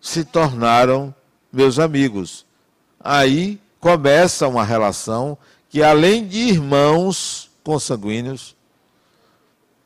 se 0.00 0.24
tornaram 0.24 1.14
meus 1.52 1.78
amigos. 1.78 2.44
Aí 2.98 3.60
começa 3.78 4.48
uma 4.48 4.64
relação 4.64 5.36
que, 5.68 5.82
além 5.82 6.26
de 6.26 6.38
irmãos 6.38 7.50
consanguíneos, 7.62 8.56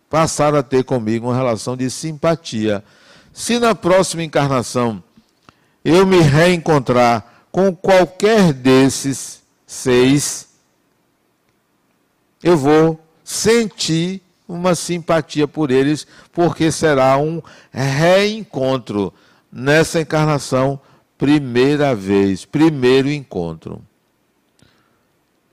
passaram 0.09 0.59
a 0.59 0.63
ter 0.63 0.85
comigo 0.85 1.27
uma 1.27 1.37
relação 1.37 1.77
de 1.77 1.91
simpatia. 1.91 2.85
Se 3.33 3.59
na 3.59 3.75
próxima 3.75 4.23
encarnação 4.23 5.03
eu 5.85 6.07
me 6.07 6.21
reencontrar 6.21 7.45
com 7.53 7.75
qualquer 7.75 8.53
desses 8.53 9.43
seis, 9.67 10.49
eu 12.43 12.57
vou 12.57 13.01
sentir 13.25 14.23
uma 14.49 14.75
simpatia 14.75 15.49
por 15.49 15.71
eles, 15.71 16.07
porque 16.33 16.71
será 16.71 17.19
um 17.19 17.43
reencontro 17.73 19.13
nessa 19.51 20.01
encarnação, 20.01 20.81
primeira 21.19 21.95
vez, 21.95 22.45
primeiro 22.45 23.11
encontro. 23.11 23.83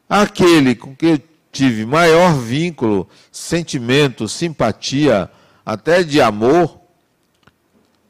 Aquele 0.07 0.75
com 0.75 0.95
que 0.95 1.05
eu 1.05 1.19
tive 1.53 1.85
maior 1.85 2.33
vínculo, 2.33 3.07
sentimento, 3.31 4.27
simpatia, 4.27 5.29
até 5.63 6.03
de 6.03 6.19
amor, 6.19 6.81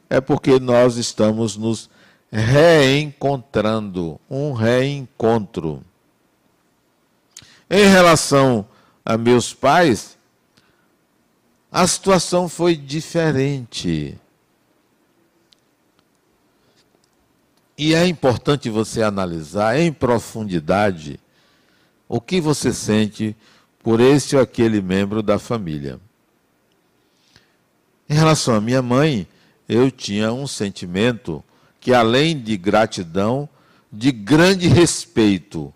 é 0.09 0.21
porque 0.21 0.59
nós 0.59 0.95
estamos 0.95 1.57
nos 1.57 1.89
reencontrando 2.31 4.19
um 4.29 4.53
reencontro. 4.53 5.83
Em 7.69 7.85
relação 7.85 8.65
a 9.03 9.17
meus 9.17 9.53
pais, 9.53 10.17
a 11.69 11.85
situação 11.85 12.47
foi 12.47 12.77
diferente. 12.77 14.17
E 17.77 17.93
é 17.93 18.07
importante 18.07 18.69
você 18.69 19.03
analisar 19.03 19.77
em 19.77 19.91
profundidade 19.91 21.19
o 22.07 22.19
que 22.21 22.39
você 22.39 22.73
sente 22.73 23.35
por 23.81 23.99
esse 23.99 24.35
ou 24.35 24.41
aquele 24.41 24.81
membro 24.81 25.21
da 25.21 25.37
família. 25.37 25.99
Em 28.09 28.13
relação 28.13 28.55
à 28.55 28.61
minha 28.61 28.81
mãe, 28.81 29.27
eu 29.67 29.89
tinha 29.89 30.31
um 30.31 30.47
sentimento 30.47 31.43
que, 31.79 31.93
além 31.93 32.39
de 32.39 32.55
gratidão, 32.57 33.47
de 33.91 34.11
grande 34.11 34.67
respeito, 34.67 35.73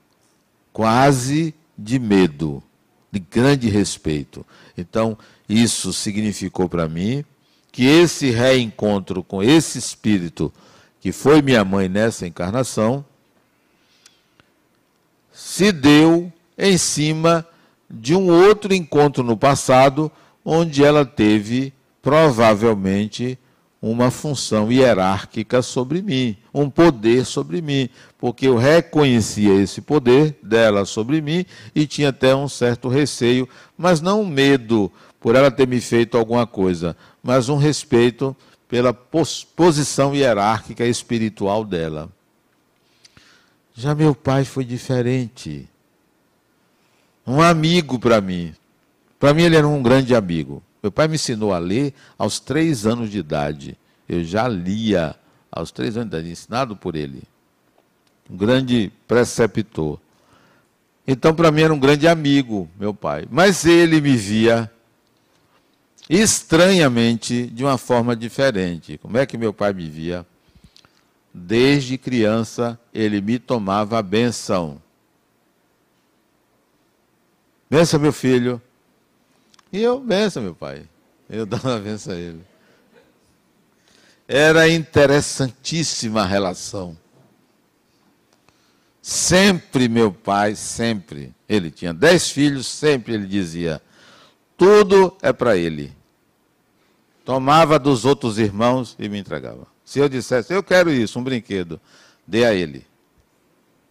quase 0.72 1.54
de 1.78 2.00
medo, 2.00 2.64
de 3.12 3.20
grande 3.20 3.70
respeito. 3.70 4.46
Então, 4.78 5.18
isso 5.48 5.94
significou 5.94 6.68
para 6.68 6.88
mim 6.88 7.24
que 7.72 7.86
esse 7.86 8.32
reencontro 8.32 9.24
com 9.24 9.44
esse 9.44 9.78
espírito 9.78 10.52
que 11.00 11.12
foi 11.12 11.42
minha 11.42 11.64
mãe 11.64 11.88
nessa 11.88 12.26
encarnação, 12.26 13.06
se 15.38 15.72
deu 15.72 16.34
em 16.58 16.80
cima 16.80 17.46
de 17.88 18.16
um 18.16 18.28
outro 18.28 18.74
encontro 18.74 19.24
no 19.24 19.38
passado, 19.38 20.12
onde 20.44 20.84
ela 20.84 21.06
teve 21.06 21.72
provavelmente 22.02 23.38
uma 23.80 24.10
função 24.10 24.72
hierárquica 24.72 25.62
sobre 25.62 26.02
mim, 26.02 26.36
um 26.52 26.72
poder 26.72 27.24
sobre 27.24 27.62
mim, 27.62 27.88
porque 28.18 28.48
eu 28.48 28.58
reconhecia 28.58 29.54
esse 29.62 29.80
poder 29.80 30.36
dela 30.42 30.86
sobre 30.86 31.22
mim 31.22 31.46
e 31.76 31.86
tinha 31.86 32.10
até 32.10 32.36
um 32.36 32.50
certo 32.50 32.90
receio, 32.90 33.48
mas 33.78 34.02
não 34.02 34.22
um 34.22 34.28
medo 34.28 34.92
por 35.20 35.36
ela 35.36 35.52
ter 35.52 35.68
me 35.68 35.80
feito 35.80 36.18
alguma 36.18 36.48
coisa, 36.48 36.98
mas 37.22 37.48
um 37.48 37.58
respeito 37.58 38.36
pela 38.68 38.92
posição 38.92 40.16
hierárquica 40.16 40.84
espiritual 40.84 41.64
dela. 41.64 42.17
Já 43.78 43.94
meu 43.94 44.16
pai 44.16 44.44
foi 44.44 44.66
diferente. 44.66 45.70
Um 47.28 47.40
amigo 47.40 48.00
para 48.00 48.20
mim. 48.20 48.56
Para 49.20 49.36
mim, 49.36 49.44
ele 49.44 49.56
era 49.56 49.68
um 49.68 49.84
grande 49.84 50.16
amigo. 50.16 50.64
Meu 50.82 50.92
pai 50.92 51.08
me 51.08 51.14
ensinou 51.14 51.54
a 51.54 51.60
ler 51.60 51.94
aos 52.18 52.40
três 52.40 52.88
anos 52.88 53.12
de 53.12 53.20
idade. 53.20 53.78
Eu 54.10 54.24
já 54.24 54.48
lia 54.48 55.16
aos 55.52 55.70
três 55.70 55.96
anos 55.96 56.10
de 56.10 56.18
idade, 56.18 56.32
ensinado 56.32 56.76
por 56.76 56.96
ele. 56.96 57.22
Um 58.28 58.36
grande 58.36 58.92
preceptor. 59.08 60.00
Então, 61.06 61.36
para 61.36 61.52
mim, 61.52 61.62
era 61.62 61.74
um 61.74 61.80
grande 61.80 62.08
amigo, 62.08 62.68
meu 62.80 62.96
pai. 62.96 63.28
Mas 63.30 63.64
ele 63.64 64.02
me 64.02 64.18
via 64.18 64.72
estranhamente 66.10 67.46
de 67.46 67.64
uma 67.64 67.78
forma 67.78 68.16
diferente. 68.16 68.98
Como 68.98 69.20
é 69.20 69.26
que 69.28 69.38
meu 69.38 69.54
pai 69.54 69.72
me 69.72 69.88
via? 69.88 70.26
Desde 71.38 71.98
criança 71.98 72.80
ele 72.94 73.22
me 73.22 73.38
tomava 73.38 73.98
a 74.00 74.02
benção. 74.02 74.82
Benção, 77.70 78.00
meu 78.00 78.12
filho. 78.12 78.62
E 79.72 79.82
eu, 79.82 80.00
benção, 80.00 80.44
meu 80.44 80.56
pai. 80.56 80.88
Eu 81.30 81.46
dava 81.46 81.76
a 81.76 81.80
benção 81.80 82.14
a 82.14 82.18
ele. 82.18 82.42
Era 84.28 84.68
interessantíssima 84.68 86.22
a 86.22 86.26
relação. 86.26 86.98
Sempre 89.02 89.88
meu 89.88 90.12
pai, 90.12 90.56
sempre. 90.56 91.34
Ele 91.48 91.72
tinha 91.72 91.94
dez 91.94 92.30
filhos, 92.30 92.68
sempre 92.68 93.14
ele 93.14 93.26
dizia: 93.26 93.82
tudo 94.58 95.16
é 95.22 95.32
para 95.32 95.56
ele 95.56 95.96
tomava 97.28 97.78
dos 97.78 98.06
outros 98.06 98.40
irmãos 98.40 98.96
e 98.98 99.10
me 99.10 99.20
entregava. 99.20 99.68
Se 99.88 100.00
eu 100.00 100.10
dissesse, 100.10 100.54
eu 100.54 100.62
quero 100.62 100.92
isso, 100.92 101.18
um 101.18 101.24
brinquedo, 101.24 101.80
dê 102.28 102.44
a 102.44 102.54
ele. 102.54 102.86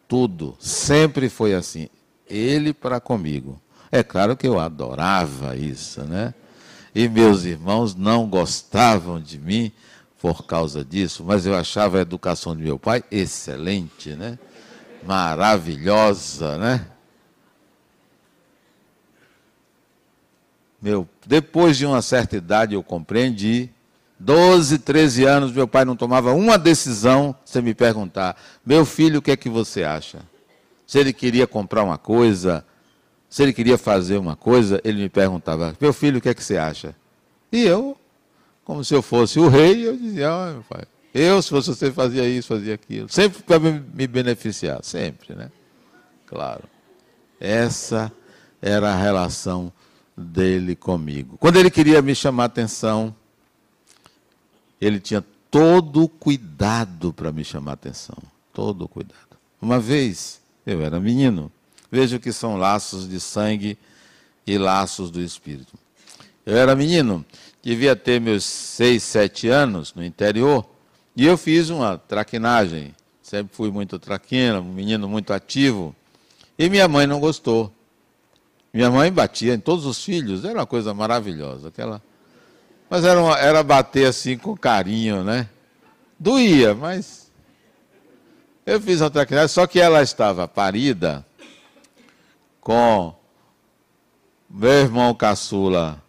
Tudo. 0.06 0.54
Sempre 0.60 1.30
foi 1.30 1.54
assim. 1.54 1.88
Ele 2.28 2.74
para 2.74 3.00
comigo. 3.00 3.58
É 3.90 4.02
claro 4.02 4.36
que 4.36 4.46
eu 4.46 4.60
adorava 4.60 5.56
isso, 5.56 6.04
né? 6.04 6.34
E 6.94 7.08
meus 7.08 7.44
irmãos 7.44 7.94
não 7.94 8.28
gostavam 8.28 9.18
de 9.18 9.38
mim 9.38 9.72
por 10.20 10.44
causa 10.44 10.84
disso, 10.84 11.24
mas 11.24 11.46
eu 11.46 11.54
achava 11.56 11.96
a 11.96 12.02
educação 12.02 12.54
de 12.54 12.62
meu 12.62 12.78
pai 12.78 13.02
excelente, 13.10 14.10
né? 14.10 14.38
Maravilhosa, 15.02 16.58
né? 16.58 16.86
Meu, 20.82 21.08
depois 21.26 21.78
de 21.78 21.86
uma 21.86 22.02
certa 22.02 22.36
idade 22.36 22.74
eu 22.74 22.82
compreendi 22.82 23.70
12, 24.18 24.78
13 24.78 25.24
anos, 25.24 25.52
meu 25.52 25.68
pai 25.68 25.84
não 25.84 25.94
tomava 25.94 26.32
uma 26.32 26.58
decisão 26.58 27.34
sem 27.44 27.62
me 27.62 27.74
perguntar: 27.74 28.36
meu 28.64 28.84
filho, 28.84 29.18
o 29.18 29.22
que 29.22 29.30
é 29.30 29.36
que 29.36 29.48
você 29.48 29.84
acha? 29.84 30.20
Se 30.86 30.98
ele 30.98 31.12
queria 31.12 31.46
comprar 31.46 31.82
uma 31.82 31.98
coisa, 31.98 32.64
se 33.28 33.42
ele 33.42 33.52
queria 33.52 33.76
fazer 33.76 34.16
uma 34.16 34.34
coisa, 34.36 34.80
ele 34.84 35.02
me 35.02 35.08
perguntava: 35.08 35.76
meu 35.80 35.92
filho, 35.92 36.18
o 36.18 36.20
que 36.20 36.28
é 36.28 36.34
que 36.34 36.42
você 36.42 36.56
acha? 36.56 36.94
E 37.52 37.62
eu, 37.62 37.96
como 38.64 38.84
se 38.84 38.94
eu 38.94 39.02
fosse 39.02 39.38
o 39.38 39.48
rei, 39.48 39.86
eu 39.86 39.96
dizia: 39.96 40.32
oh, 40.32 40.52
meu 40.52 40.64
pai, 40.68 40.84
eu, 41.12 41.40
se 41.42 41.50
fosse 41.50 41.68
você, 41.68 41.92
fazia 41.92 42.26
isso, 42.28 42.48
fazia 42.48 42.74
aquilo. 42.74 43.08
Sempre 43.08 43.42
para 43.42 43.58
me 43.58 44.06
beneficiar, 44.06 44.82
sempre, 44.82 45.34
né? 45.34 45.50
Claro. 46.26 46.64
Essa 47.38 48.10
era 48.60 48.92
a 48.92 48.96
relação 48.96 49.72
dele 50.16 50.74
comigo. 50.74 51.36
Quando 51.38 51.56
ele 51.56 51.70
queria 51.70 52.00
me 52.00 52.14
chamar 52.14 52.44
a 52.44 52.46
atenção, 52.46 53.14
ele 54.80 55.00
tinha 55.00 55.24
todo 55.50 56.02
o 56.04 56.08
cuidado 56.08 57.12
para 57.12 57.32
me 57.32 57.44
chamar 57.44 57.72
a 57.72 57.74
atenção. 57.74 58.16
Todo 58.52 58.84
o 58.84 58.88
cuidado. 58.88 59.36
Uma 59.60 59.78
vez, 59.78 60.40
eu 60.66 60.82
era 60.82 61.00
menino, 61.00 61.50
vejo 61.90 62.18
que 62.20 62.32
são 62.32 62.56
laços 62.56 63.08
de 63.08 63.20
sangue 63.20 63.78
e 64.46 64.58
laços 64.58 65.10
do 65.10 65.20
espírito. 65.20 65.74
Eu 66.44 66.56
era 66.56 66.76
menino, 66.76 67.24
devia 67.62 67.96
ter 67.96 68.20
meus 68.20 68.44
seis, 68.44 69.02
sete 69.02 69.48
anos 69.48 69.94
no 69.94 70.04
interior, 70.04 70.64
e 71.16 71.26
eu 71.26 71.36
fiz 71.36 71.70
uma 71.70 71.98
traquinagem. 71.98 72.94
Sempre 73.22 73.56
fui 73.56 73.70
muito 73.70 73.98
traquina, 73.98 74.60
um 74.60 74.72
menino 74.72 75.08
muito 75.08 75.32
ativo. 75.32 75.96
E 76.56 76.68
minha 76.68 76.86
mãe 76.86 77.06
não 77.06 77.18
gostou. 77.18 77.72
Minha 78.72 78.90
mãe 78.90 79.10
batia 79.10 79.54
em 79.54 79.58
todos 79.58 79.84
os 79.84 80.04
filhos, 80.04 80.44
era 80.44 80.60
uma 80.60 80.66
coisa 80.66 80.94
maravilhosa. 80.94 81.68
Aquela... 81.68 82.00
Mas 82.88 83.04
era, 83.04 83.20
uma, 83.20 83.36
era 83.38 83.62
bater 83.62 84.06
assim 84.06 84.38
com 84.38 84.56
carinho, 84.56 85.24
né? 85.24 85.48
Doía, 86.18 86.74
mas. 86.74 87.30
Eu 88.64 88.80
fiz 88.80 89.00
uma 89.00 89.10
traquinagem, 89.10 89.48
só 89.48 89.66
que 89.66 89.78
ela 89.78 90.02
estava 90.02 90.48
parida 90.48 91.24
com 92.60 93.14
meu 94.48 94.70
irmão 94.70 95.14
caçula 95.14 96.02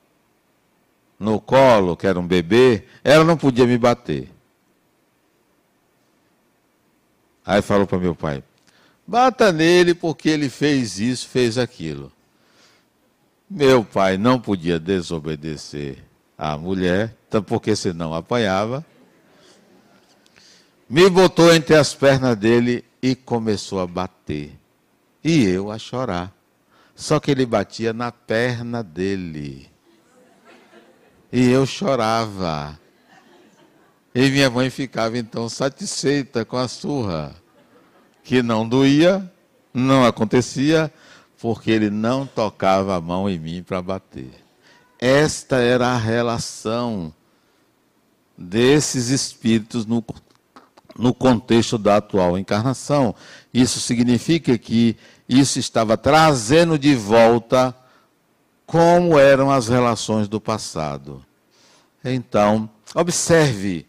no 1.20 1.40
colo, 1.40 1.96
que 1.96 2.08
era 2.08 2.20
um 2.20 2.26
bebê, 2.26 2.86
ela 3.04 3.24
não 3.24 3.38
podia 3.38 3.66
me 3.66 3.78
bater. 3.78 4.32
Aí 7.46 7.62
falou 7.62 7.88
para 7.88 7.98
meu 7.98 8.16
pai: 8.16 8.44
bata 9.06 9.52
nele 9.52 9.94
porque 9.94 10.30
ele 10.30 10.50
fez 10.50 11.00
isso, 11.00 11.28
fez 11.28 11.58
aquilo. 11.58 12.12
Meu 13.50 13.84
pai 13.84 14.18
não 14.18 14.40
podia 14.40 14.80
desobedecer 14.80 16.07
à 16.38 16.58
mulher, 16.58 17.16
porque 17.46 17.76
senão 17.76 18.14
apanhava. 18.14 18.86
Me 20.90 21.10
botou 21.10 21.54
entre 21.54 21.76
as 21.76 21.94
pernas 21.94 22.38
dele 22.38 22.86
e 23.02 23.16
começou 23.16 23.80
a 23.80 23.88
bater. 23.88 24.58
E 25.24 25.44
eu 25.44 25.72
a 25.72 25.78
chorar. 25.78 26.34
Só 26.96 27.20
que 27.20 27.32
ele 27.32 27.46
batia 27.46 27.92
na 27.92 28.12
perna 28.12 28.84
dele. 28.84 29.70
E 31.32 31.50
eu 31.50 31.66
chorava. 31.66 32.80
E 34.16 34.30
minha 34.32 34.50
mãe 34.50 34.70
ficava 34.70 35.18
então 35.18 35.50
satisfeita 35.50 36.44
com 36.44 36.58
a 36.58 36.68
surra, 36.68 37.36
que 38.24 38.42
não 38.42 38.68
doía, 38.68 39.32
não 39.74 40.06
acontecia, 40.06 40.92
porque 41.40 41.70
ele 41.70 41.92
não 41.92 42.26
tocava 42.26 42.96
a 42.96 43.02
mão 43.02 43.30
em 43.30 43.38
mim 43.38 43.62
para 43.62 43.80
bater. 43.82 44.47
Esta 45.00 45.58
era 45.58 45.90
a 45.90 45.98
relação 45.98 47.14
desses 48.38 49.10
espíritos 49.10 49.86
no, 49.86 50.04
no 50.98 51.14
contexto 51.14 51.78
da 51.78 51.98
atual 51.98 52.38
encarnação. 52.38 53.14
Isso 53.54 53.80
significa 53.80 54.58
que 54.58 54.98
isso 55.28 55.60
estava 55.60 55.98
trazendo 55.98 56.78
de 56.78 56.96
volta 56.96 57.76
como 58.66 59.18
eram 59.18 59.52
as 59.52 59.68
relações 59.68 60.28
do 60.28 60.42
passado. 60.42 61.24
Então, 62.04 62.70
observe 62.94 63.86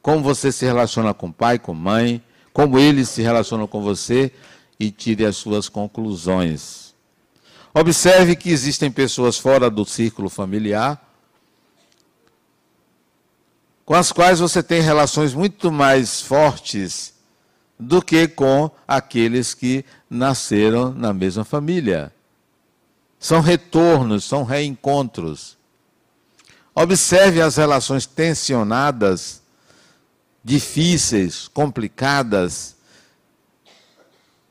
como 0.00 0.22
você 0.22 0.50
se 0.50 0.64
relaciona 0.64 1.14
com 1.14 1.30
pai, 1.30 1.58
com 1.58 1.74
mãe, 1.74 2.22
como 2.52 2.78
eles 2.78 3.08
se 3.08 3.22
relacionam 3.22 3.66
com 3.66 3.80
você 3.80 4.32
e 4.78 4.90
tire 4.90 5.24
as 5.24 5.36
suas 5.36 5.68
conclusões. 5.68 6.81
Observe 7.74 8.36
que 8.36 8.50
existem 8.50 8.90
pessoas 8.90 9.38
fora 9.38 9.70
do 9.70 9.84
círculo 9.84 10.28
familiar 10.28 11.00
com 13.84 13.94
as 13.94 14.12
quais 14.12 14.38
você 14.38 14.62
tem 14.62 14.80
relações 14.80 15.34
muito 15.34 15.72
mais 15.72 16.20
fortes 16.20 17.14
do 17.78 18.00
que 18.00 18.28
com 18.28 18.70
aqueles 18.86 19.54
que 19.54 19.84
nasceram 20.08 20.92
na 20.92 21.12
mesma 21.12 21.44
família. 21.44 22.12
São 23.18 23.40
retornos, 23.40 24.24
são 24.24 24.44
reencontros. 24.44 25.56
Observe 26.74 27.40
as 27.40 27.56
relações 27.56 28.06
tensionadas, 28.06 29.42
difíceis, 30.44 31.48
complicadas 31.48 32.76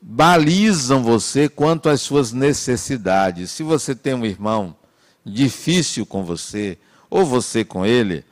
balizam 0.02 1.04
você 1.04 1.48
quanto 1.48 1.88
às 1.88 2.02
suas 2.02 2.32
necessidades. 2.32 3.52
Se 3.52 3.62
você 3.62 3.94
tem 3.94 4.14
um 4.16 4.26
irmão 4.26 4.76
difícil 5.24 6.06
com 6.06 6.24
você, 6.24 6.78
ou 7.10 7.26
você 7.26 7.64
com 7.64 7.86
ele, 7.86 8.26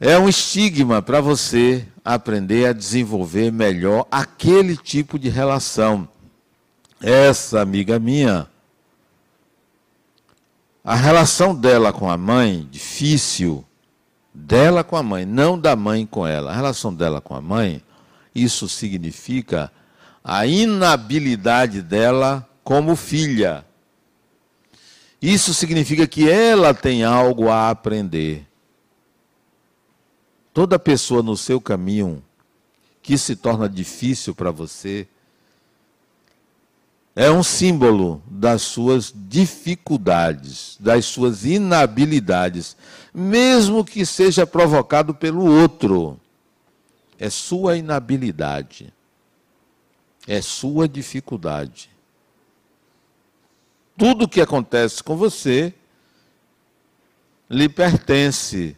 é 0.00 0.18
um 0.18 0.28
estigma 0.28 1.00
para 1.00 1.20
você 1.20 1.86
aprender 2.04 2.66
a 2.66 2.72
desenvolver 2.72 3.52
melhor 3.52 4.06
aquele 4.10 4.76
tipo 4.76 5.18
de 5.18 5.28
relação. 5.28 6.08
Essa 7.00 7.60
amiga 7.60 7.98
minha, 7.98 8.48
a 10.82 10.94
relação 10.94 11.54
dela 11.54 11.92
com 11.92 12.10
a 12.10 12.16
mãe, 12.16 12.66
difícil, 12.70 13.64
dela 14.32 14.82
com 14.82 14.96
a 14.96 15.02
mãe, 15.02 15.24
não 15.24 15.58
da 15.58 15.76
mãe 15.76 16.04
com 16.04 16.26
ela. 16.26 16.50
A 16.50 16.54
relação 16.54 16.92
dela 16.92 17.20
com 17.20 17.34
a 17.34 17.40
mãe 17.40 17.82
isso 18.34 18.68
significa 18.68 19.70
a 20.22 20.46
inabilidade 20.46 21.80
dela 21.80 22.48
como 22.64 22.96
filha. 22.96 23.64
Isso 25.20 25.54
significa 25.54 26.06
que 26.06 26.28
ela 26.28 26.74
tem 26.74 27.04
algo 27.04 27.48
a 27.48 27.70
aprender. 27.70 28.46
Toda 30.52 30.78
pessoa 30.78 31.22
no 31.22 31.36
seu 31.36 31.60
caminho 31.60 32.22
que 33.02 33.16
se 33.18 33.36
torna 33.36 33.68
difícil 33.68 34.34
para 34.34 34.50
você 34.50 35.06
é 37.14 37.30
um 37.30 37.42
símbolo 37.42 38.22
das 38.26 38.62
suas 38.62 39.12
dificuldades, 39.14 40.76
das 40.80 41.04
suas 41.04 41.44
inabilidades, 41.44 42.76
mesmo 43.14 43.84
que 43.84 44.04
seja 44.04 44.46
provocado 44.46 45.14
pelo 45.14 45.44
outro 45.44 46.18
é 47.24 47.30
sua 47.30 47.78
inabilidade, 47.78 48.92
é 50.28 50.42
sua 50.42 50.86
dificuldade. 50.86 51.88
Tudo 53.96 54.28
que 54.28 54.42
acontece 54.42 55.02
com 55.02 55.16
você 55.16 55.72
lhe 57.48 57.66
pertence, 57.66 58.76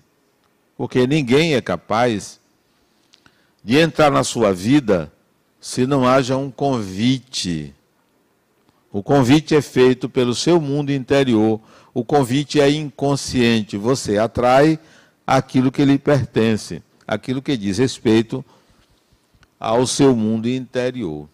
porque 0.77 1.09
ninguém 1.09 1.57
é 1.57 1.61
capaz 1.61 2.39
de 3.65 3.79
entrar 3.79 4.13
na 4.13 4.23
sua 4.23 4.55
vida 4.55 5.13
se 5.61 5.85
não 5.85 6.07
haja 6.07 6.37
um 6.37 6.49
convite. 6.49 7.75
O 8.93 9.03
convite 9.03 9.57
é 9.57 9.61
feito 9.61 10.09
pelo 10.09 10.37
seu 10.37 10.61
mundo 10.61 10.93
interior, 10.93 11.61
o 11.93 12.05
convite 12.05 12.61
é 12.61 12.71
inconsciente, 12.71 13.77
você 13.77 14.19
atrai 14.19 14.79
aquilo 15.27 15.73
que 15.73 15.85
lhe 15.85 15.99
pertence 15.99 16.86
aquilo 17.07 17.43
que 17.43 17.57
diz 17.57 17.79
respeito 17.79 18.45
ao 19.59 19.87
seu 19.87 20.15
mundo 20.15 20.49
interior. 20.49 21.29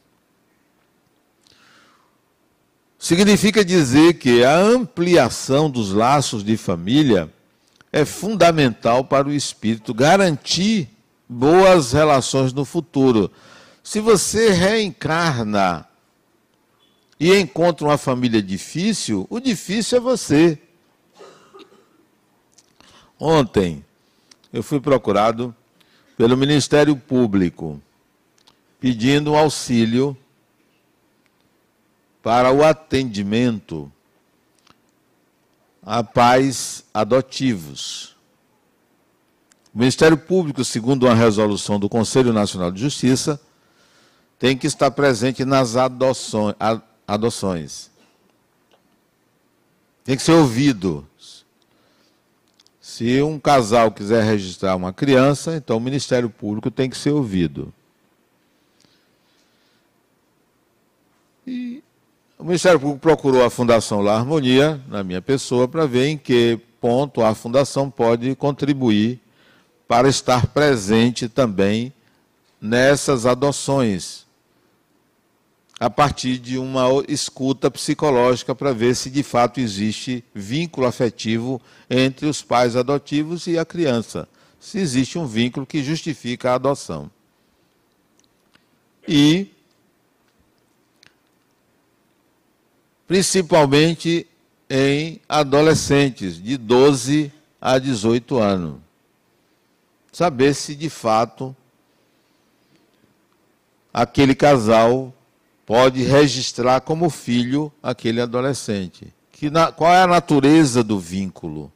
Significa 2.98 3.64
dizer 3.64 4.14
que 4.14 4.44
a 4.44 4.56
ampliação 4.56 5.68
dos 5.68 5.92
laços 5.92 6.44
de 6.44 6.56
família 6.56 7.32
é 7.92 8.04
fundamental 8.04 9.04
para 9.04 9.26
o 9.26 9.32
espírito 9.32 9.92
garantir 9.92 10.88
boas 11.28 11.92
relações 11.92 12.52
no 12.52 12.64
futuro. 12.64 13.30
Se 13.82 13.98
você 13.98 14.50
reencarna 14.50 15.86
e 17.18 17.36
encontra 17.36 17.86
uma 17.86 17.98
família 17.98 18.40
difícil, 18.40 19.26
o 19.28 19.40
difícil 19.40 19.98
é 19.98 20.00
você. 20.00 20.58
Ontem 23.18 23.84
eu 24.52 24.62
fui 24.62 24.80
procurado 24.80 25.54
pelo 26.22 26.36
Ministério 26.36 26.94
Público, 26.94 27.82
pedindo 28.78 29.34
auxílio 29.34 30.16
para 32.22 32.52
o 32.52 32.62
atendimento 32.62 33.90
a 35.82 36.04
pais 36.04 36.84
adotivos. 36.94 38.14
O 39.74 39.80
Ministério 39.80 40.16
Público, 40.16 40.62
segundo 40.62 41.06
uma 41.06 41.14
resolução 41.16 41.80
do 41.80 41.88
Conselho 41.88 42.32
Nacional 42.32 42.70
de 42.70 42.80
Justiça, 42.80 43.40
tem 44.38 44.56
que 44.56 44.68
estar 44.68 44.92
presente 44.92 45.44
nas 45.44 45.74
adoções. 45.74 47.90
Tem 50.04 50.16
que 50.16 50.22
ser 50.22 50.34
ouvido. 50.34 51.04
Se 52.92 53.22
um 53.22 53.38
casal 53.38 53.90
quiser 53.90 54.22
registrar 54.22 54.76
uma 54.76 54.92
criança, 54.92 55.56
então 55.56 55.78
o 55.78 55.80
Ministério 55.80 56.28
Público 56.28 56.70
tem 56.70 56.90
que 56.90 56.96
ser 56.98 57.08
ouvido. 57.08 57.72
E 61.46 61.82
o 62.38 62.44
Ministério 62.44 62.78
Público 62.78 63.00
procurou 63.00 63.42
a 63.42 63.48
Fundação 63.48 64.02
La 64.02 64.14
Harmonia, 64.14 64.78
na 64.88 65.02
minha 65.02 65.22
pessoa, 65.22 65.66
para 65.66 65.86
ver 65.86 66.08
em 66.08 66.18
que 66.18 66.60
ponto 66.82 67.22
a 67.22 67.34
Fundação 67.34 67.90
pode 67.90 68.34
contribuir 68.34 69.18
para 69.88 70.06
estar 70.06 70.48
presente 70.48 71.30
também 71.30 71.94
nessas 72.60 73.24
adoções, 73.24 74.21
a 75.82 75.90
partir 75.90 76.38
de 76.38 76.58
uma 76.58 76.86
escuta 77.08 77.68
psicológica 77.68 78.54
para 78.54 78.72
ver 78.72 78.94
se 78.94 79.10
de 79.10 79.24
fato 79.24 79.58
existe 79.58 80.24
vínculo 80.32 80.86
afetivo 80.86 81.60
entre 81.90 82.26
os 82.26 82.40
pais 82.40 82.76
adotivos 82.76 83.48
e 83.48 83.58
a 83.58 83.64
criança, 83.64 84.28
se 84.60 84.78
existe 84.78 85.18
um 85.18 85.26
vínculo 85.26 85.66
que 85.66 85.82
justifica 85.82 86.52
a 86.52 86.54
adoção. 86.54 87.10
E 89.08 89.48
principalmente 93.08 94.24
em 94.70 95.20
adolescentes 95.28 96.40
de 96.40 96.56
12 96.58 97.32
a 97.60 97.76
18 97.80 98.38
anos. 98.38 98.76
Saber 100.12 100.54
se 100.54 100.76
de 100.76 100.88
fato 100.88 101.56
aquele 103.92 104.36
casal 104.36 105.12
pode 105.66 106.02
registrar 106.02 106.80
como 106.80 107.10
filho 107.10 107.72
aquele 107.82 108.20
adolescente. 108.20 109.12
Que 109.30 109.50
na, 109.50 109.72
qual 109.72 109.92
é 109.92 110.02
a 110.02 110.06
natureza 110.06 110.82
do 110.82 110.98
vínculo? 110.98 111.72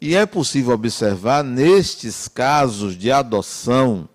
E 0.00 0.14
é 0.14 0.26
possível 0.26 0.74
observar 0.74 1.42
nestes 1.42 2.28
casos 2.28 2.96
de 2.96 3.10
adoção 3.10 4.08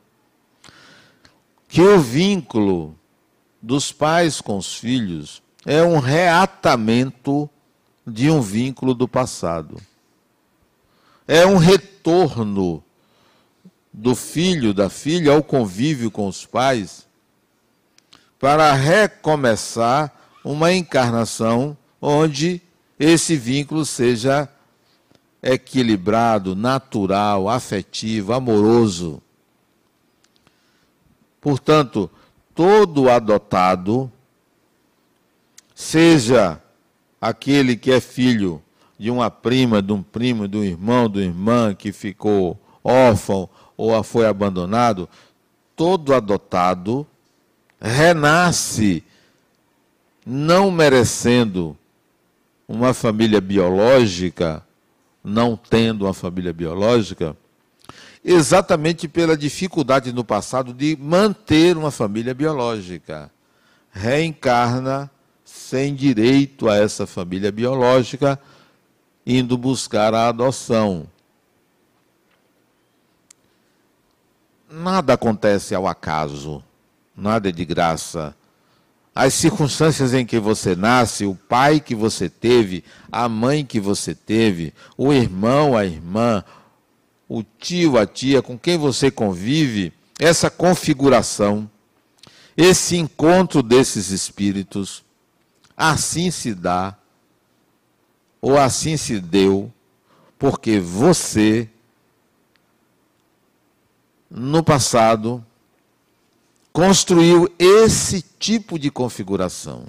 que 1.68 1.82
o 1.82 2.00
vínculo 2.00 2.96
dos 3.62 3.92
pais 3.92 4.42
com 4.42 4.58
os 4.58 4.76
filhos 4.76 5.42
é 5.66 5.82
um 5.84 6.00
reatamento 6.00 7.50
de 8.06 8.30
um 8.30 8.42
vínculo 8.42 8.94
do 8.94 9.08
passado. 9.08 9.82
É 11.28 11.46
um 11.46 11.58
retorno 11.58 12.84
do 13.94 14.16
filho, 14.16 14.74
da 14.74 14.90
filha, 14.90 15.32
ao 15.32 15.44
convívio 15.44 16.10
com 16.10 16.28
os 16.28 16.46
pais, 16.46 17.08
para 18.42 18.74
recomeçar 18.74 20.12
uma 20.44 20.74
encarnação 20.74 21.78
onde 22.02 22.60
esse 23.00 23.38
vínculo 23.38 23.86
seja 23.86 24.50
equilibrado, 25.44 26.56
natural, 26.56 27.48
afetivo, 27.48 28.34
amoroso. 28.34 29.22
Portanto, 31.40 32.10
todo 32.56 33.12
adotado, 33.12 34.12
seja 35.76 36.60
aquele 37.22 37.78
que 37.78 37.92
é 37.92 38.02
filho 38.02 38.60
de 38.98 39.12
uma 39.12 39.30
prima, 39.30 39.84
de 39.84 39.94
um 39.94 40.02
primo, 40.02 40.48
de 40.48 40.58
um 40.58 40.64
irmão, 40.64 41.08
de 41.08 41.20
uma 41.20 41.26
irmã 41.26 41.76
que 41.76 41.92
ficou 41.92 42.60
órfão 42.84 43.48
ou 43.78 44.02
foi 44.04 44.26
abandonado, 44.26 45.08
todo 45.76 46.14
adotado 46.14 47.06
renasce 47.82 49.04
não 50.26 50.70
merecendo 50.70 51.76
uma 52.68 52.94
família 52.94 53.42
biológica, 53.42 54.64
não 55.24 55.58
tendo 55.58 56.06
uma 56.06 56.14
família 56.14 56.54
biológica, 56.54 57.36
exatamente 58.24 59.08
pela 59.08 59.36
dificuldade 59.36 60.14
no 60.14 60.24
passado 60.24 60.74
de 60.74 60.96
manter 60.96 61.76
uma 61.76 61.90
família 61.90 62.34
biológica. 62.34 63.32
Reencarna 63.92 65.10
sem 65.44 65.94
direito 65.94 66.70
a 66.70 66.78
essa 66.78 67.06
família 67.06 67.52
biológica, 67.52 68.40
indo 69.26 69.58
buscar 69.58 70.14
a 70.14 70.30
adoção. 70.30 71.08
Nada 74.70 75.14
acontece 75.14 75.76
ao 75.76 75.86
acaso, 75.86 76.64
nada 77.16 77.50
é 77.50 77.52
de 77.52 77.66
graça. 77.66 78.36
As 79.14 79.34
circunstâncias 79.34 80.14
em 80.14 80.26
que 80.26 80.40
você 80.40 80.76
nasce, 80.76 81.26
o 81.26 81.36
pai 81.36 81.80
que 81.80 81.94
você 81.94 82.30
teve, 82.30 82.84
a 83.12 83.28
mãe 83.28 83.66
que 83.66 83.80
você 83.80 84.16
teve, 84.16 84.74
o 84.98 85.12
irmão, 85.12 85.76
a 85.76 85.86
irmã, 85.86 86.44
o 87.28 87.44
tio, 87.44 87.98
a 87.98 88.06
tia 88.06 88.42
com 88.42 88.58
quem 88.58 88.78
você 88.78 89.12
convive, 89.12 89.94
essa 90.18 90.50
configuração, 90.50 91.70
esse 92.56 92.96
encontro 92.96 93.62
desses 93.62 94.12
espíritos, 94.12 95.04
assim 95.76 96.32
se 96.32 96.54
dá, 96.54 96.98
ou 98.42 98.58
assim 98.58 98.98
se 98.98 99.20
deu, 99.20 99.72
porque 100.40 100.80
você, 100.80 101.70
no 104.30 104.64
passado, 104.64 105.46
construiu 106.72 107.52
esse 107.60 108.22
tipo 108.22 108.80
de 108.80 108.90
configuração. 108.90 109.86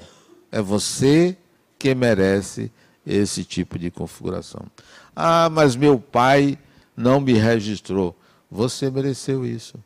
É 0.50 0.60
você 0.60 1.36
que 1.78 1.94
merece 1.94 2.70
esse 3.06 3.44
tipo 3.44 3.78
de 3.78 3.90
configuração. 3.90 4.66
Ah, 5.14 5.48
mas 5.50 5.76
meu 5.76 5.98
pai 5.98 6.58
não 6.96 7.20
me 7.20 7.32
registrou. 7.32 8.16
Você 8.50 8.90
mereceu 8.90 9.46
isso. 9.46 9.78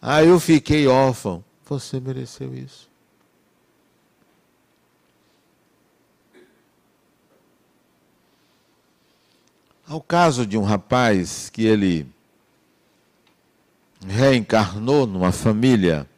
Ah, 0.00 0.22
eu 0.22 0.38
fiquei 0.38 0.86
órfão. 0.86 1.42
Você 1.66 1.98
mereceu 1.98 2.54
isso. 2.54 2.88
Ao 9.86 10.00
caso 10.00 10.46
de 10.46 10.56
um 10.56 10.62
rapaz 10.62 11.50
que 11.50 11.64
ele 11.64 12.13
reencarnou 14.06 15.06
numa 15.06 15.32
família, 15.32 16.08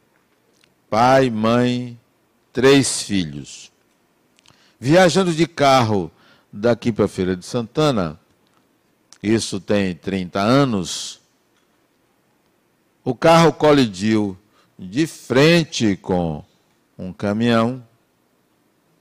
pai, 0.89 1.29
mãe, 1.29 1.99
três 2.51 3.01
filhos. 3.01 3.71
Viajando 4.79 5.33
de 5.33 5.47
carro 5.47 6.11
daqui 6.51 6.91
para 6.91 7.05
a 7.05 7.09
Feira 7.09 7.35
de 7.35 7.45
Santana, 7.45 8.19
isso 9.21 9.59
tem 9.59 9.95
30 9.95 10.39
anos, 10.39 11.19
o 13.03 13.15
carro 13.15 13.53
colidiu 13.53 14.37
de 14.77 15.07
frente 15.07 15.95
com 15.95 16.43
um 16.97 17.11
caminhão, 17.11 17.83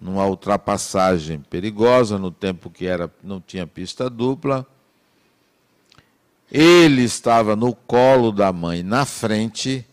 numa 0.00 0.26
ultrapassagem 0.26 1.40
perigosa, 1.40 2.18
no 2.18 2.30
tempo 2.30 2.70
que 2.70 2.86
era, 2.86 3.10
não 3.22 3.40
tinha 3.40 3.66
pista 3.66 4.08
dupla. 4.08 4.66
Ele 6.50 7.02
estava 7.02 7.56
no 7.56 7.74
colo 7.74 8.30
da 8.30 8.52
mãe, 8.52 8.82
na 8.82 9.04
frente. 9.04 9.84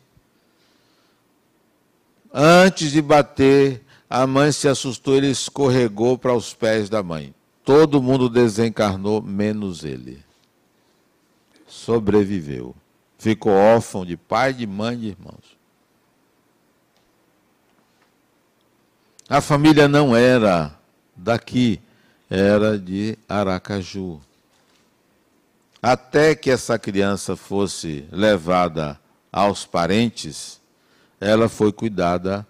Antes 2.32 2.91
de 2.91 3.01
bater, 3.01 3.84
a 4.10 4.28
mãe 4.28 4.51
se 4.51 4.68
assustou, 4.68 5.16
ele 5.16 5.30
escorregou 5.30 6.18
para 6.18 6.34
os 6.34 6.54
pés 6.54 6.89
da 6.89 7.01
mãe. 7.01 7.34
Todo 7.64 8.01
mundo 8.01 8.30
desencarnou, 8.30 9.22
menos 9.22 9.84
ele. 9.84 10.24
Sobreviveu. 11.68 12.76
Ficou 13.18 13.54
órfão 13.54 14.06
de 14.06 14.18
pai, 14.18 14.54
de 14.54 14.68
mãe, 14.68 14.97
de 14.97 15.08
irmãos. 15.08 15.58
A 19.30 19.41
família 19.41 19.88
não 19.88 20.16
era 20.16 20.78
daqui, 21.16 21.80
era 22.30 22.78
de 22.78 23.18
Aracaju. 23.28 24.20
Até 25.84 26.34
que 26.34 26.50
essa 26.50 26.80
criança 26.80 27.36
fosse 27.36 28.08
levada 28.10 28.98
aos 29.30 29.66
parentes, 29.66 30.62
ela 31.20 31.50
foi 31.50 31.74
cuidada 31.74 32.48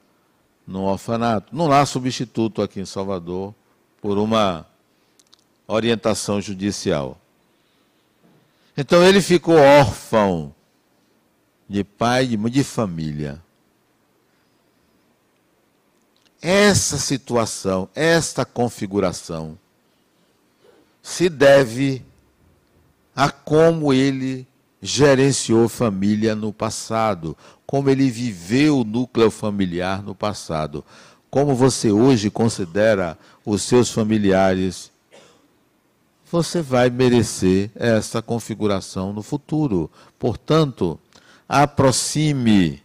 no 0.68 0.84
orfanato. 0.84 1.56
Não 1.56 1.72
há 1.72 1.84
substituto 1.84 2.62
aqui 2.62 2.80
em 2.80 2.86
Salvador 2.86 3.56
por 4.00 4.20
uma 4.20 4.68
orientação 5.68 6.40
judicial. 6.40 7.20
Então 8.78 9.04
ele 9.04 9.22
ficou 9.22 9.56
órfão 9.56 10.54
de 11.68 11.84
pai, 11.84 12.28
de 12.28 12.38
de 12.38 12.64
família. 12.64 13.42
essa 16.44 16.98
situação, 16.98 17.88
esta 17.96 18.44
configuração, 18.44 19.58
se 21.02 21.30
deve 21.30 22.06
a 23.16 23.30
como 23.30 23.94
ele 23.94 24.48
gerenciou 24.82 25.70
família 25.70 26.36
no 26.36 26.52
passado, 26.52 27.38
como 27.66 27.90
ele 27.90 28.10
viveu 28.10 28.80
o 28.80 28.84
núcleo 28.84 29.32
familiar 29.32 30.04
no 30.04 30.14
passado, 30.14 30.84
como 31.30 31.56
você 31.56 31.92
hoje 31.92 32.30
considera 32.30 33.18
os 33.46 33.62
seus 33.62 33.90
familiares, 33.90 34.92
você 36.32 36.62
vai 36.62 36.90
merecer 36.90 37.70
essa 37.76 38.22
configuração 38.22 39.14
no 39.14 39.22
futuro. 39.22 39.90
Portanto, 40.18 41.00
aproxime, 41.48 42.82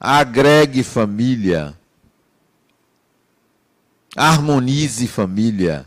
agregue 0.00 0.82
família, 0.82 1.78
harmonize 4.16 5.06
família. 5.06 5.86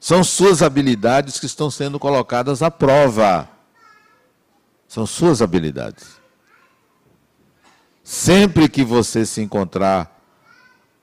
São 0.00 0.24
suas 0.24 0.62
habilidades 0.62 1.38
que 1.38 1.44
estão 1.44 1.70
sendo 1.70 1.98
colocadas 1.98 2.62
à 2.62 2.70
prova. 2.70 3.46
São 4.88 5.06
suas 5.06 5.42
habilidades. 5.42 6.18
Sempre 8.02 8.66
que 8.66 8.82
você 8.82 9.26
se 9.26 9.42
encontrar 9.42 10.18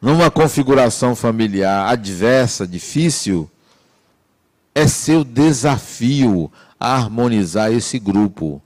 numa 0.01 0.31
configuração 0.31 1.15
familiar 1.15 1.87
adversa, 1.87 2.67
difícil, 2.67 3.49
é 4.73 4.87
seu 4.87 5.23
desafio 5.23 6.51
harmonizar 6.79 7.71
esse 7.71 7.99
grupo. 7.99 8.61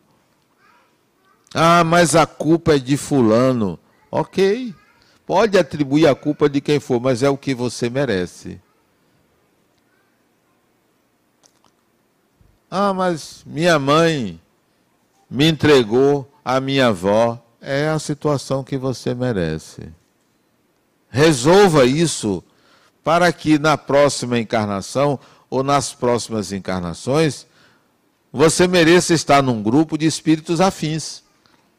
Ah, 1.53 1.83
mas 1.83 2.15
a 2.15 2.25
culpa 2.25 2.75
é 2.75 2.79
de 2.79 2.95
Fulano. 2.95 3.77
Ok. 4.09 4.73
Pode 5.25 5.57
atribuir 5.57 6.07
a 6.07 6.15
culpa 6.15 6.49
de 6.49 6.61
quem 6.61 6.79
for, 6.79 7.01
mas 7.01 7.21
é 7.21 7.29
o 7.29 7.37
que 7.37 7.53
você 7.53 7.89
merece. 7.89 8.59
Ah, 12.73 12.93
mas 12.93 13.43
minha 13.45 13.77
mãe 13.77 14.39
me 15.29 15.45
entregou 15.49 16.31
a 16.43 16.61
minha 16.61 16.87
avó. 16.87 17.37
É 17.59 17.89
a 17.89 17.99
situação 17.99 18.63
que 18.63 18.77
você 18.77 19.13
merece. 19.13 19.89
Resolva 21.09 21.85
isso 21.85 22.41
para 23.03 23.31
que 23.33 23.59
na 23.59 23.77
próxima 23.77 24.39
encarnação 24.39 25.19
ou 25.49 25.61
nas 25.61 25.93
próximas 25.93 26.53
encarnações 26.53 27.45
você 28.31 28.67
mereça 28.67 29.13
estar 29.13 29.43
num 29.43 29.61
grupo 29.61 29.97
de 29.97 30.05
espíritos 30.05 30.61
afins. 30.61 31.23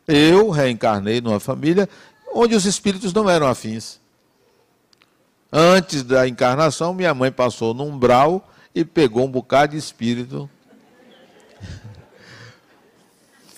Eu 0.07 0.51
reencarnei 0.51 1.23
numa 1.23 1.41
família 1.41 1.89
onde 2.35 2.55
os 2.55 2.67
espíritos 2.67 3.15
não 3.15 3.31
eram 3.31 3.47
afins. 3.47 3.99
Antes 5.51 6.03
da 6.03 6.29
encarnação, 6.29 6.93
minha 6.93 7.15
mãe 7.15 7.33
passou 7.33 7.73
num 7.73 7.89
umbral 7.89 8.47
e 8.75 8.85
pegou 8.85 9.25
um 9.25 9.31
bocado 9.31 9.73
de 9.73 9.79
espírito 9.79 10.49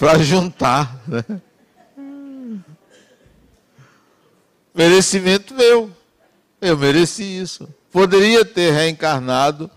para 0.05 0.19
juntar. 0.19 1.01
Né? 1.09 1.25
Merecimento 4.75 5.55
meu. 5.55 5.91
Eu 6.61 6.77
mereci 6.77 7.23
isso. 7.23 7.67
Poderia 7.91 8.45
ter 8.45 8.71
reencarnado 8.71 9.71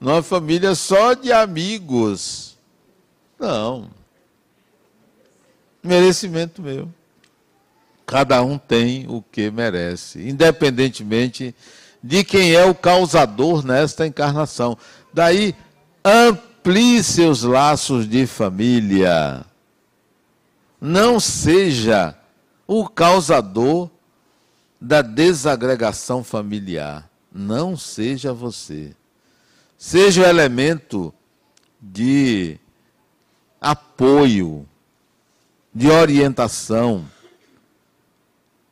numa 0.00 0.22
família 0.22 0.76
só 0.76 1.14
de 1.14 1.32
amigos. 1.32 2.56
Não. 3.40 3.90
Merecimento 5.82 6.62
meu. 6.62 6.88
Cada 8.06 8.40
um 8.40 8.58
tem 8.58 9.06
o 9.08 9.20
que 9.20 9.50
merece, 9.50 10.28
independentemente 10.28 11.52
de 12.00 12.22
quem 12.22 12.52
é 12.52 12.64
o 12.64 12.74
causador 12.74 13.66
nesta 13.66 14.06
encarnação. 14.06 14.78
Daí, 15.12 15.56
amplie 16.04 17.02
seus 17.02 17.42
laços 17.42 18.08
de 18.08 18.28
família. 18.28 19.44
Não 20.84 21.20
seja 21.20 22.18
o 22.66 22.88
causador 22.88 23.88
da 24.80 25.00
desagregação 25.00 26.24
familiar. 26.24 27.08
Não 27.32 27.76
seja 27.76 28.32
você. 28.32 28.92
Seja 29.78 30.22
o 30.22 30.24
elemento 30.24 31.14
de 31.80 32.58
apoio, 33.60 34.68
de 35.72 35.88
orientação, 35.88 37.08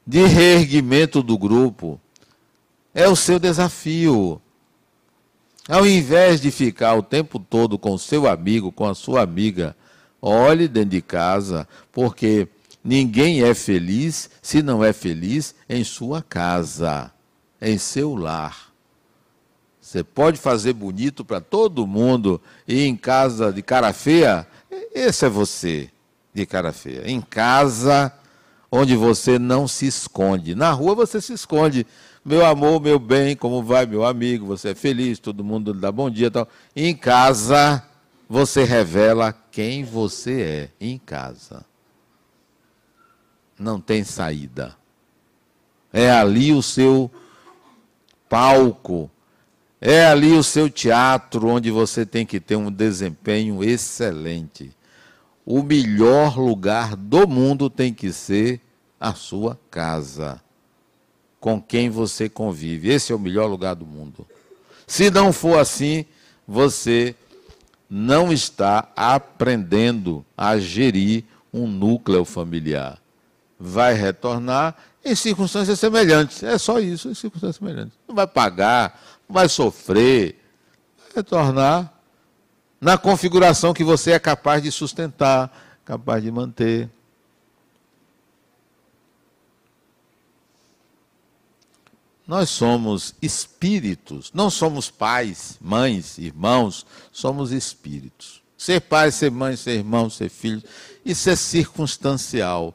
de 0.04 0.26
reerguimento 0.26 1.22
do 1.22 1.38
grupo. 1.38 2.00
É 2.92 3.08
o 3.08 3.14
seu 3.14 3.38
desafio. 3.38 4.42
Ao 5.68 5.86
invés 5.86 6.40
de 6.40 6.50
ficar 6.50 6.96
o 6.96 7.04
tempo 7.04 7.38
todo 7.38 7.78
com 7.78 7.94
o 7.94 7.98
seu 8.00 8.26
amigo, 8.26 8.72
com 8.72 8.84
a 8.84 8.96
sua 8.96 9.22
amiga, 9.22 9.76
olhe 10.20 10.68
dentro 10.68 10.90
de 10.90 11.02
casa, 11.02 11.66
porque 11.92 12.48
Ninguém 12.82 13.42
é 13.42 13.52
feliz 13.52 14.30
se 14.40 14.62
não 14.62 14.82
é 14.82 14.92
feliz 14.92 15.54
em 15.68 15.84
sua 15.84 16.22
casa, 16.22 17.12
em 17.60 17.76
seu 17.76 18.14
lar. 18.14 18.70
Você 19.80 20.02
pode 20.02 20.38
fazer 20.38 20.72
bonito 20.72 21.24
para 21.24 21.40
todo 21.40 21.86
mundo 21.86 22.40
e 22.66 22.84
em 22.84 22.96
casa 22.96 23.52
de 23.52 23.60
cara 23.60 23.92
feia, 23.92 24.46
esse 24.94 25.26
é 25.26 25.28
você 25.28 25.90
de 26.32 26.46
cara 26.46 26.72
feia. 26.72 27.10
Em 27.10 27.20
casa, 27.20 28.12
onde 28.72 28.96
você 28.96 29.38
não 29.38 29.68
se 29.68 29.86
esconde. 29.86 30.54
Na 30.54 30.70
rua 30.70 30.94
você 30.94 31.20
se 31.20 31.34
esconde. 31.34 31.86
Meu 32.24 32.46
amor, 32.46 32.80
meu 32.80 32.98
bem, 32.98 33.36
como 33.36 33.62
vai, 33.62 33.84
meu 33.84 34.06
amigo? 34.06 34.46
Você 34.46 34.70
é 34.70 34.74
feliz, 34.74 35.18
todo 35.18 35.44
mundo 35.44 35.74
dá 35.74 35.90
bom 35.92 36.08
dia 36.08 36.30
tal. 36.30 36.48
Em 36.74 36.94
casa, 36.94 37.82
você 38.30 38.62
revela 38.62 39.32
quem 39.32 39.82
você 39.82 40.40
é. 40.40 40.70
Em 40.80 40.96
casa 40.96 41.64
não 43.58 43.80
tem 43.80 44.04
saída. 44.04 44.76
É 45.92 46.08
ali 46.12 46.52
o 46.52 46.62
seu 46.62 47.10
palco, 48.28 49.10
é 49.80 50.06
ali 50.06 50.32
o 50.32 50.44
seu 50.44 50.70
teatro 50.70 51.48
onde 51.48 51.72
você 51.72 52.06
tem 52.06 52.24
que 52.24 52.38
ter 52.38 52.54
um 52.54 52.70
desempenho 52.70 53.64
excelente. 53.64 54.70
O 55.44 55.64
melhor 55.64 56.38
lugar 56.38 56.94
do 56.94 57.26
mundo 57.26 57.68
tem 57.68 57.92
que 57.92 58.12
ser 58.12 58.60
a 59.00 59.12
sua 59.12 59.58
casa, 59.68 60.40
com 61.40 61.60
quem 61.60 61.90
você 61.90 62.28
convive. 62.28 62.90
Esse 62.90 63.12
é 63.12 63.16
o 63.16 63.18
melhor 63.18 63.46
lugar 63.46 63.74
do 63.74 63.84
mundo. 63.84 64.24
Se 64.86 65.10
não 65.10 65.32
for 65.32 65.58
assim, 65.58 66.06
você 66.46 67.16
não 67.90 68.32
está 68.32 68.88
aprendendo 68.94 70.24
a 70.36 70.58
gerir 70.58 71.24
um 71.52 71.66
núcleo 71.66 72.24
familiar 72.24 73.00
vai 73.60 73.92
retornar 73.92 74.74
em 75.04 75.14
circunstâncias 75.14 75.78
semelhantes. 75.78 76.42
É 76.42 76.56
só 76.56 76.80
isso, 76.80 77.10
em 77.10 77.14
circunstâncias 77.14 77.56
semelhantes. 77.56 77.92
Não 78.08 78.14
vai 78.14 78.26
pagar, 78.26 78.98
não 79.28 79.34
vai 79.34 79.48
sofrer, 79.48 80.40
vai 80.98 81.08
retornar 81.16 81.92
na 82.80 82.96
configuração 82.96 83.74
que 83.74 83.84
você 83.84 84.12
é 84.12 84.18
capaz 84.18 84.62
de 84.62 84.72
sustentar, 84.72 85.54
capaz 85.84 86.22
de 86.22 86.30
manter. 86.30 86.88
Nós 92.30 92.48
somos 92.48 93.12
espíritos, 93.20 94.30
não 94.32 94.50
somos 94.50 94.88
pais, 94.88 95.58
mães, 95.60 96.16
irmãos, 96.16 96.86
somos 97.10 97.50
espíritos. 97.50 98.40
Ser 98.56 98.82
pai, 98.82 99.10
ser 99.10 99.32
mãe, 99.32 99.56
ser 99.56 99.72
irmão, 99.72 100.08
ser 100.08 100.28
filho, 100.28 100.62
isso 101.04 101.28
é 101.28 101.34
circunstancial. 101.34 102.72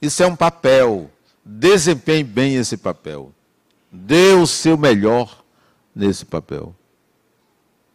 Isso 0.00 0.22
é 0.22 0.26
um 0.26 0.34
papel. 0.34 1.10
Desempenhe 1.44 2.24
bem 2.24 2.54
esse 2.54 2.78
papel. 2.78 3.34
Dê 3.92 4.32
o 4.32 4.46
seu 4.46 4.78
melhor 4.78 5.44
nesse 5.94 6.24
papel. 6.24 6.74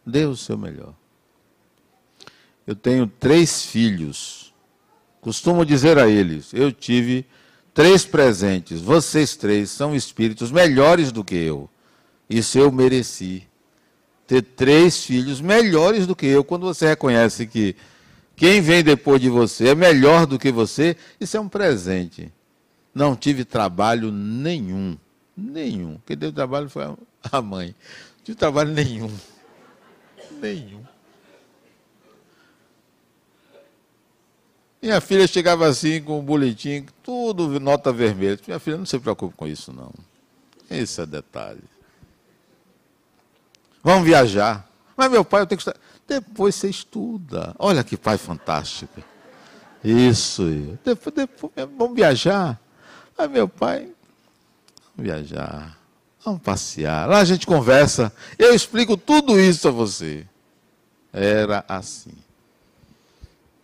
Dê 0.06 0.24
o 0.24 0.36
seu 0.36 0.56
melhor. 0.56 0.94
Eu 2.64 2.76
tenho 2.76 3.08
três 3.08 3.64
filhos. 3.64 4.54
Costumo 5.20 5.66
dizer 5.66 5.98
a 5.98 6.08
eles: 6.08 6.54
eu 6.54 6.70
tive 6.70 7.26
três 7.74 8.04
presentes. 8.04 8.80
Vocês 8.80 9.36
três 9.36 9.70
são 9.70 9.94
espíritos 9.94 10.50
melhores 10.50 11.12
do 11.12 11.24
que 11.24 11.34
eu. 11.34 11.68
Isso 12.28 12.58
eu 12.58 12.70
mereci. 12.70 13.46
Ter 14.26 14.42
três 14.42 15.04
filhos 15.04 15.40
melhores 15.40 16.06
do 16.06 16.16
que 16.16 16.26
eu. 16.26 16.44
Quando 16.44 16.66
você 16.66 16.88
reconhece 16.88 17.46
que 17.46 17.76
quem 18.36 18.60
vem 18.60 18.82
depois 18.82 19.20
de 19.20 19.28
você 19.28 19.68
é 19.68 19.74
melhor 19.74 20.26
do 20.26 20.38
que 20.38 20.50
você, 20.50 20.96
isso 21.20 21.36
é 21.36 21.40
um 21.40 21.48
presente. 21.48 22.32
Não 22.94 23.14
tive 23.16 23.44
trabalho 23.44 24.10
nenhum. 24.10 24.96
Nenhum. 25.36 25.98
Quem 26.06 26.16
deu 26.16 26.32
trabalho 26.32 26.68
foi 26.68 26.84
a 27.30 27.42
mãe. 27.42 27.68
Não 27.68 28.24
tive 28.24 28.38
trabalho 28.38 28.72
nenhum. 28.72 29.10
Nenhum. 30.40 30.82
Minha 34.82 35.00
filha 35.00 35.28
chegava 35.28 35.66
assim 35.68 36.02
com 36.02 36.18
um 36.18 36.22
boletim, 36.22 36.84
tudo 37.04 37.60
nota 37.60 37.92
vermelha. 37.92 38.36
Minha 38.44 38.58
filha, 38.58 38.76
não 38.76 38.84
se 38.84 38.98
preocupe 38.98 39.36
com 39.36 39.46
isso, 39.46 39.72
não. 39.72 39.92
Esse 40.68 41.00
é 41.00 41.06
detalhe. 41.06 41.62
Vamos 43.80 44.04
viajar. 44.04 44.68
Mas 44.96 45.08
meu 45.08 45.24
pai, 45.24 45.42
eu 45.42 45.46
tenho 45.46 45.56
que 45.58 45.68
estudar. 45.68 45.78
Depois 46.06 46.56
você 46.56 46.68
estuda. 46.68 47.54
Olha 47.60 47.84
que 47.84 47.96
pai 47.96 48.18
fantástico. 48.18 49.00
Isso. 49.84 50.44
Depois, 50.84 51.14
depois 51.14 51.52
vamos 51.78 51.94
viajar. 51.94 52.60
Mas 53.16 53.30
meu 53.30 53.48
pai, 53.48 53.88
vamos 54.96 55.12
viajar. 55.12 55.78
Vamos 56.24 56.42
passear. 56.42 57.08
Lá 57.08 57.18
a 57.18 57.24
gente 57.24 57.46
conversa. 57.46 58.12
Eu 58.36 58.52
explico 58.52 58.96
tudo 58.96 59.38
isso 59.38 59.68
a 59.68 59.70
você. 59.70 60.26
Era 61.12 61.64
assim. 61.68 62.14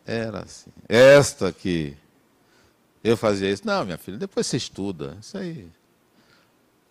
Era 0.09 0.41
assim. 0.41 0.71
Esta 0.89 1.53
que 1.53 1.95
eu 3.05 3.15
fazia 3.15 3.51
isso. 3.51 3.67
Não, 3.67 3.85
minha 3.85 3.99
filha, 3.99 4.17
depois 4.17 4.47
você 4.47 4.57
estuda. 4.57 5.19
Isso 5.21 5.37
aí. 5.37 5.69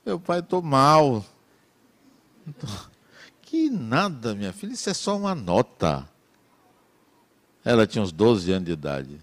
Meu 0.05 0.19
pai, 0.19 0.39
estou 0.39 0.61
mal. 0.61 1.25
Que 3.41 3.69
nada, 3.69 4.35
minha 4.35 4.51
filha, 4.51 4.73
isso 4.73 4.89
é 4.89 4.93
só 4.93 5.17
uma 5.17 5.33
nota. 5.33 6.07
Ela 7.65 7.87
tinha 7.87 8.03
uns 8.03 8.11
12 8.11 8.51
anos 8.51 8.65
de 8.65 8.73
idade. 8.73 9.19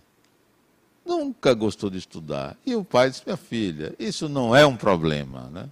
Nunca 1.05 1.55
gostou 1.55 1.89
de 1.89 1.99
estudar. 1.99 2.57
E 2.65 2.75
o 2.75 2.83
pai 2.83 3.11
disse: 3.11 3.23
Minha 3.25 3.37
filha, 3.37 3.95
isso 3.99 4.29
não 4.29 4.57
é 4.57 4.67
um 4.67 4.77
problema. 4.77 5.51
Né? 5.51 5.69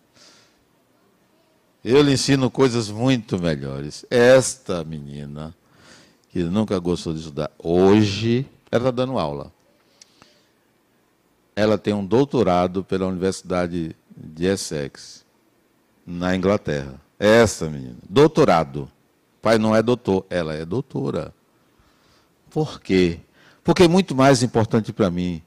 Eu 1.83 2.03
lhe 2.03 2.13
ensino 2.13 2.51
coisas 2.51 2.89
muito 2.91 3.41
melhores. 3.41 4.05
Esta 4.11 4.85
menina, 4.85 5.55
que 6.33 6.43
nunca 6.43 6.79
gostou 6.79 7.13
de 7.13 7.21
estudar, 7.21 7.51
hoje, 7.63 8.47
ela 8.71 8.89
está 8.89 8.91
dando 8.91 9.19
aula. 9.19 9.53
Ela 11.55 11.77
tem 11.77 11.93
um 11.93 12.05
doutorado 12.05 12.83
pela 12.83 13.07
Universidade 13.07 13.95
de 14.17 14.47
Essex, 14.47 15.27
na 16.07 16.35
Inglaterra. 16.35 16.95
Essa 17.19 17.69
menina, 17.69 17.99
doutorado. 18.09 18.91
Pai 19.43 19.59
não 19.59 19.77
é 19.77 19.83
doutor, 19.83 20.25
ela 20.31 20.55
é 20.55 20.65
doutora. 20.65 21.35
Por 22.49 22.81
quê? 22.81 23.21
Porque 23.63 23.87
muito 23.87 24.15
mais 24.15 24.43
importante 24.43 24.93
para 24.93 25.11
mim 25.11 25.43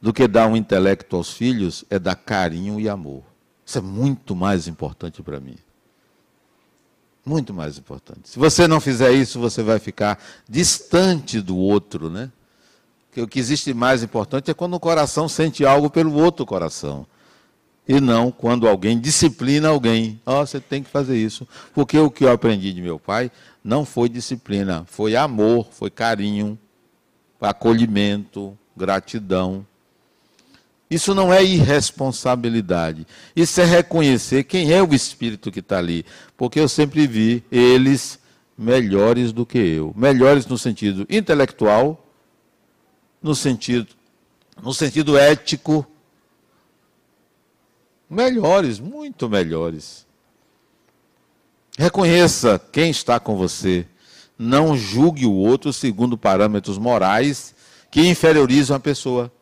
do 0.00 0.12
que 0.12 0.26
dar 0.26 0.46
um 0.46 0.56
intelecto 0.56 1.16
aos 1.16 1.32
filhos 1.32 1.84
é 1.90 1.98
dar 1.98 2.14
carinho 2.14 2.80
e 2.80 2.88
amor. 2.88 3.22
Isso 3.64 3.78
é 3.78 3.80
muito 3.80 4.34
mais 4.34 4.66
importante 4.68 5.22
para 5.22 5.38
mim. 5.38 5.56
Muito 7.24 7.54
mais 7.54 7.78
importante. 7.78 8.28
Se 8.28 8.38
você 8.38 8.68
não 8.68 8.80
fizer 8.80 9.12
isso, 9.12 9.40
você 9.40 9.62
vai 9.62 9.78
ficar 9.78 10.22
distante 10.48 11.40
do 11.40 11.56
outro, 11.56 12.10
né? 12.10 12.30
Porque 13.08 13.22
o 13.22 13.28
que 13.28 13.38
existe 13.38 13.72
mais 13.72 14.02
importante 14.02 14.50
é 14.50 14.54
quando 14.54 14.74
o 14.74 14.80
coração 14.80 15.28
sente 15.28 15.64
algo 15.64 15.88
pelo 15.88 16.12
outro 16.14 16.44
coração 16.44 17.06
e 17.86 18.00
não 18.00 18.30
quando 18.30 18.66
alguém 18.66 18.98
disciplina 18.98 19.68
alguém. 19.68 20.20
Ó, 20.26 20.42
oh, 20.42 20.46
você 20.46 20.58
tem 20.58 20.82
que 20.82 20.90
fazer 20.90 21.16
isso. 21.16 21.46
Porque 21.72 21.98
o 21.98 22.10
que 22.10 22.24
eu 22.24 22.32
aprendi 22.32 22.72
de 22.72 22.82
meu 22.82 22.98
pai 22.98 23.30
não 23.62 23.84
foi 23.84 24.08
disciplina, 24.08 24.84
foi 24.86 25.16
amor, 25.16 25.68
foi 25.70 25.90
carinho, 25.90 26.58
acolhimento, 27.40 28.56
gratidão. 28.76 29.66
Isso 30.90 31.14
não 31.14 31.32
é 31.32 31.42
irresponsabilidade. 31.42 33.06
Isso 33.34 33.60
é 33.60 33.64
reconhecer 33.64 34.44
quem 34.44 34.72
é 34.72 34.82
o 34.82 34.94
espírito 34.94 35.50
que 35.50 35.60
está 35.60 35.78
ali. 35.78 36.04
Porque 36.36 36.60
eu 36.60 36.68
sempre 36.68 37.06
vi 37.06 37.42
eles 37.50 38.18
melhores 38.56 39.32
do 39.32 39.44
que 39.46 39.58
eu. 39.58 39.92
Melhores 39.96 40.46
no 40.46 40.58
sentido 40.58 41.06
intelectual, 41.08 42.06
no 43.22 43.34
sentido, 43.34 43.88
no 44.62 44.72
sentido 44.72 45.16
ético, 45.16 45.86
melhores, 48.08 48.78
muito 48.78 49.28
melhores. 49.28 50.06
Reconheça 51.76 52.60
quem 52.70 52.90
está 52.90 53.18
com 53.18 53.36
você. 53.36 53.86
Não 54.38 54.76
julgue 54.76 55.26
o 55.26 55.32
outro 55.32 55.72
segundo 55.72 56.16
parâmetros 56.16 56.78
morais 56.78 57.54
que 57.90 58.06
inferiorizam 58.06 58.76
a 58.76 58.80
pessoa. 58.80 59.32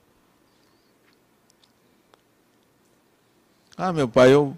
Ah, 3.77 3.93
meu 3.93 4.09
pai, 4.09 4.33
eu 4.33 4.57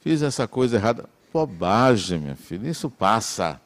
fiz 0.00 0.22
essa 0.22 0.46
coisa 0.46 0.76
errada. 0.76 1.08
Bobagem, 1.32 2.18
minha 2.18 2.36
filha, 2.36 2.68
isso 2.68 2.90
passa. 2.90 3.60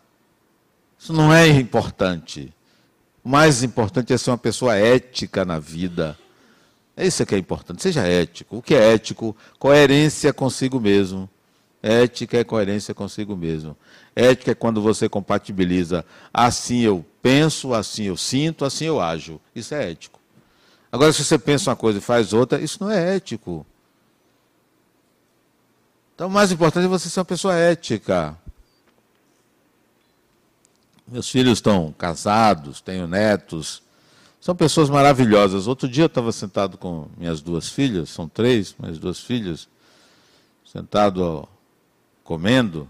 Isso 0.98 1.12
não 1.12 1.32
é 1.32 1.48
importante. 1.48 2.53
O 3.24 3.28
mais 3.28 3.62
importante 3.62 4.12
é 4.12 4.18
ser 4.18 4.30
uma 4.30 4.38
pessoa 4.38 4.74
ética 4.76 5.44
na 5.44 5.59
vida. 5.59 6.18
Isso 6.96 7.22
é 7.22 7.26
que 7.26 7.34
é 7.34 7.38
importante. 7.38 7.82
Seja 7.82 8.07
ético. 8.07 8.59
O 8.59 8.62
que 8.62 8.74
é 8.74 8.92
ético? 8.92 9.36
Coerência 9.59 10.32
consigo 10.32 10.80
mesmo. 10.80 11.28
Ética 11.82 12.38
é 12.38 12.44
coerência 12.44 12.94
consigo 12.94 13.34
mesmo. 13.36 13.76
Ética 14.14 14.51
é 14.51 14.55
quando 14.55 14.82
você 14.82 15.09
compatibiliza 15.09 16.05
assim 16.32 16.80
eu 16.80 17.05
penso, 17.22 17.72
assim 17.72 18.05
eu 18.05 18.16
sinto, 18.16 18.64
assim 18.64 18.84
eu 18.84 19.01
ajo. 19.01 19.40
Isso 19.55 19.74
é 19.74 19.90
ético. 19.90 20.20
Agora, 20.92 21.12
se 21.12 21.24
você 21.24 21.38
pensa 21.38 21.70
uma 21.70 21.76
coisa 21.76 21.98
e 21.98 22.03
faz 22.03 22.32
outra, 22.32 22.61
isso 22.61 22.82
não 22.82 22.90
é 22.90 23.16
ético. 23.16 23.64
Então, 26.21 26.29
o 26.29 26.31
mais 26.31 26.53
importante 26.53 26.85
é 26.85 26.87
você 26.87 27.09
ser 27.09 27.18
uma 27.18 27.25
pessoa 27.25 27.55
ética. 27.55 28.37
Meus 31.09 31.31
filhos 31.31 31.55
estão 31.55 31.95
casados, 31.97 32.83
tenho 32.83 33.07
netos. 33.07 33.83
São 34.39 34.55
pessoas 34.55 34.91
maravilhosas. 34.91 35.66
Outro 35.66 35.89
dia 35.89 36.05
eu 36.05 36.09
estava 36.09 36.31
sentado 36.31 36.77
com 36.77 37.09
minhas 37.16 37.41
duas 37.41 37.71
filhas, 37.71 38.11
são 38.11 38.29
três, 38.29 38.75
minhas 38.79 38.99
duas 38.99 39.18
filhas, 39.18 39.66
sentado 40.62 41.49
comendo. 42.23 42.87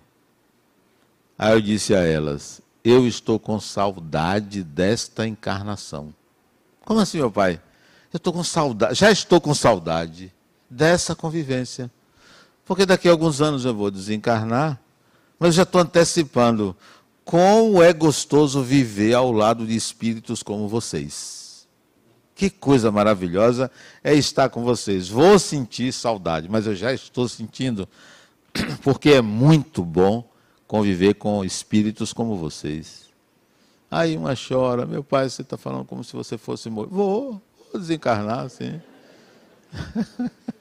Aí 1.39 1.53
eu 1.53 1.61
disse 1.61 1.95
a 1.95 2.01
elas: 2.01 2.61
Eu 2.83 3.07
estou 3.07 3.39
com 3.39 3.61
saudade 3.61 4.65
desta 4.65 5.25
encarnação. 5.25 6.13
Como 6.85 6.99
assim, 6.99 7.19
meu 7.19 7.31
pai? 7.31 7.63
Eu 8.13 8.17
estou 8.17 8.33
com 8.33 8.43
saudade, 8.43 8.97
já 8.97 9.09
estou 9.09 9.41
com 9.41 9.55
saudade 9.55 10.35
dessa 10.69 11.15
convivência. 11.15 11.89
Porque 12.71 12.87
daqui 12.87 13.09
a 13.09 13.11
alguns 13.11 13.41
anos 13.41 13.65
eu 13.65 13.75
vou 13.75 13.91
desencarnar, 13.91 14.81
mas 15.41 15.57
já 15.57 15.65
estou 15.65 15.81
antecipando 15.81 16.77
como 17.25 17.83
é 17.83 17.93
gostoso 17.93 18.63
viver 18.63 19.13
ao 19.13 19.33
lado 19.33 19.67
de 19.67 19.75
espíritos 19.75 20.41
como 20.41 20.69
vocês. 20.69 21.67
Que 22.33 22.49
coisa 22.49 22.93
maravilhosa 22.93 23.73
é 24.05 24.15
estar 24.15 24.51
com 24.51 24.63
vocês. 24.63 25.09
Vou 25.09 25.37
sentir 25.37 25.93
saudade, 25.93 26.49
mas 26.49 26.65
eu 26.65 26.77
já 26.77 26.95
estou 26.95 27.29
sentindo, 27.29 27.89
porque 28.85 29.11
é 29.11 29.21
muito 29.21 29.85
bom 29.85 30.31
conviver 30.69 31.15
com 31.15 31.45
espíritos 31.45 32.13
como 32.13 32.37
vocês. 32.37 33.07
Aí 33.91 34.17
uma 34.17 34.37
chora, 34.37 34.87
meu 34.87 35.03
pai, 35.03 35.29
você 35.29 35.43
está 35.43 35.57
falando 35.57 35.87
como 35.87 36.05
se 36.05 36.13
você 36.13 36.39
fosse 36.39 36.71
morrer. 36.71 36.89
Vou, 36.89 37.43
vou 37.73 37.81
desencarnar, 37.81 38.49
sim. 38.49 38.81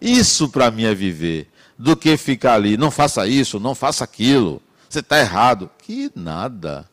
Isso 0.00 0.48
para 0.48 0.70
mim 0.70 0.84
é 0.84 0.94
viver, 0.94 1.48
do 1.78 1.96
que 1.96 2.16
ficar 2.16 2.54
ali, 2.54 2.76
não 2.76 2.90
faça 2.90 3.26
isso, 3.26 3.58
não 3.58 3.74
faça 3.74 4.04
aquilo, 4.04 4.62
você 4.88 5.00
está 5.00 5.18
errado. 5.18 5.70
Que 5.78 6.10
nada. 6.14 6.88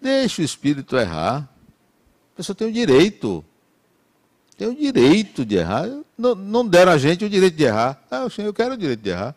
Deixa 0.00 0.42
o 0.42 0.44
espírito 0.44 0.96
errar. 0.96 1.48
A 2.32 2.36
pessoa 2.36 2.56
tem 2.56 2.68
o 2.68 2.72
direito. 2.72 3.44
Tem 4.56 4.68
o 4.68 4.74
direito 4.74 5.44
de 5.44 5.56
errar. 5.56 5.88
Não, 6.16 6.34
não 6.34 6.66
deram 6.66 6.92
a 6.92 6.98
gente 6.98 7.24
o 7.24 7.28
direito 7.28 7.56
de 7.56 7.64
errar. 7.64 8.02
Ah, 8.10 8.26
eu 8.38 8.54
quero 8.54 8.74
o 8.74 8.76
direito 8.76 9.00
de 9.00 9.10
errar. 9.10 9.34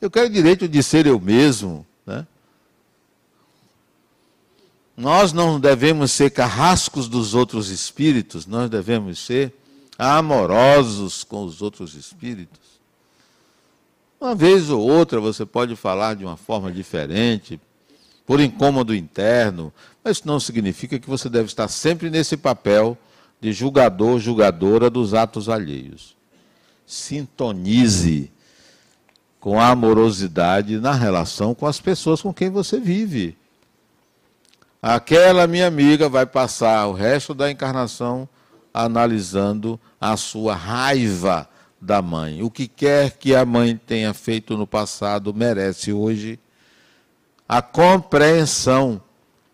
Eu 0.00 0.10
quero 0.10 0.26
o 0.26 0.30
direito 0.30 0.68
de 0.68 0.82
ser 0.82 1.06
eu 1.06 1.20
mesmo. 1.20 1.86
Né? 2.06 2.26
Nós 4.96 5.32
não 5.32 5.58
devemos 5.58 6.12
ser 6.12 6.30
carrascos 6.30 7.08
dos 7.08 7.34
outros 7.34 7.68
espíritos, 7.70 8.46
nós 8.46 8.68
devemos 8.68 9.18
ser 9.18 9.52
amorosos 10.00 11.22
com 11.24 11.44
os 11.44 11.60
outros 11.60 11.94
espíritos. 11.94 12.80
Uma 14.18 14.34
vez 14.34 14.70
ou 14.70 14.80
outra 14.80 15.20
você 15.20 15.44
pode 15.44 15.76
falar 15.76 16.14
de 16.14 16.24
uma 16.24 16.38
forma 16.38 16.72
diferente, 16.72 17.60
por 18.24 18.40
incômodo 18.40 18.94
interno, 18.94 19.70
mas 20.02 20.16
isso 20.16 20.26
não 20.26 20.40
significa 20.40 20.98
que 20.98 21.08
você 21.08 21.28
deve 21.28 21.46
estar 21.46 21.68
sempre 21.68 22.08
nesse 22.08 22.36
papel 22.36 22.96
de 23.40 23.52
julgador, 23.52 24.18
julgadora 24.18 24.88
dos 24.88 25.12
atos 25.12 25.48
alheios. 25.50 26.16
Sintonize 26.86 28.30
com 29.38 29.60
a 29.60 29.68
amorosidade 29.68 30.78
na 30.78 30.92
relação 30.92 31.54
com 31.54 31.66
as 31.66 31.78
pessoas 31.80 32.22
com 32.22 32.32
quem 32.32 32.48
você 32.48 32.80
vive. 32.80 33.36
Aquela 34.80 35.46
minha 35.46 35.66
amiga 35.66 36.08
vai 36.08 36.24
passar 36.24 36.86
o 36.86 36.92
resto 36.92 37.34
da 37.34 37.50
encarnação 37.50 38.28
analisando 38.72 39.78
a 40.00 40.16
sua 40.16 40.54
raiva 40.54 41.48
da 41.80 42.02
mãe. 42.02 42.42
O 42.42 42.50
que 42.50 42.68
quer 42.68 43.12
que 43.12 43.34
a 43.34 43.44
mãe 43.44 43.76
tenha 43.76 44.12
feito 44.12 44.56
no 44.56 44.66
passado 44.66 45.32
merece 45.32 45.92
hoje 45.92 46.38
a 47.48 47.60
compreensão. 47.62 49.00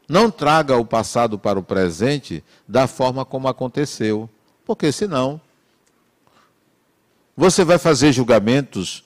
Não 0.09 0.31
traga 0.31 0.77
o 0.77 0.85
passado 0.85 1.39
para 1.39 1.59
o 1.59 1.63
presente 1.63 2.45
da 2.69 2.87
forma 2.87 3.25
como 3.25 3.49
aconteceu, 3.49 4.29
porque 4.65 4.93
senão 4.93 5.41
Você 7.37 7.65
vai 7.65 7.77
fazer 7.77 8.13
julgamentos 8.13 9.05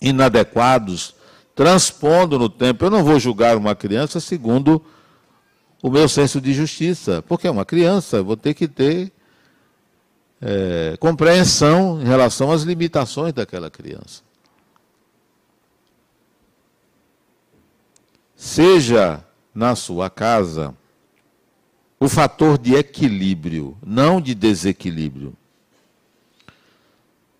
inadequados, 0.00 1.14
transpondo 1.54 2.38
no 2.38 2.48
tempo. 2.48 2.84
Eu 2.84 2.90
não 2.90 3.04
vou 3.04 3.20
julgar 3.20 3.56
uma 3.56 3.74
criança 3.74 4.20
segundo 4.20 4.82
o 5.82 5.90
meu 5.90 6.08
senso 6.08 6.40
de 6.40 6.52
justiça, 6.52 7.22
porque 7.22 7.46
é 7.46 7.50
uma 7.50 7.64
criança, 7.64 8.22
vou 8.22 8.36
ter 8.36 8.54
que 8.54 8.66
ter 8.66 9.12
é, 10.40 10.96
compreensão 10.98 12.00
em 12.00 12.04
relação 12.04 12.50
às 12.50 12.62
limitações 12.62 13.32
daquela 13.32 13.70
criança. 13.70 14.22
Seja 18.34 19.24
na 19.54 19.74
sua 19.74 20.10
casa 20.10 20.74
o 21.98 22.08
fator 22.08 22.58
de 22.58 22.74
equilíbrio, 22.74 23.76
não 23.84 24.20
de 24.20 24.34
desequilíbrio. 24.34 25.34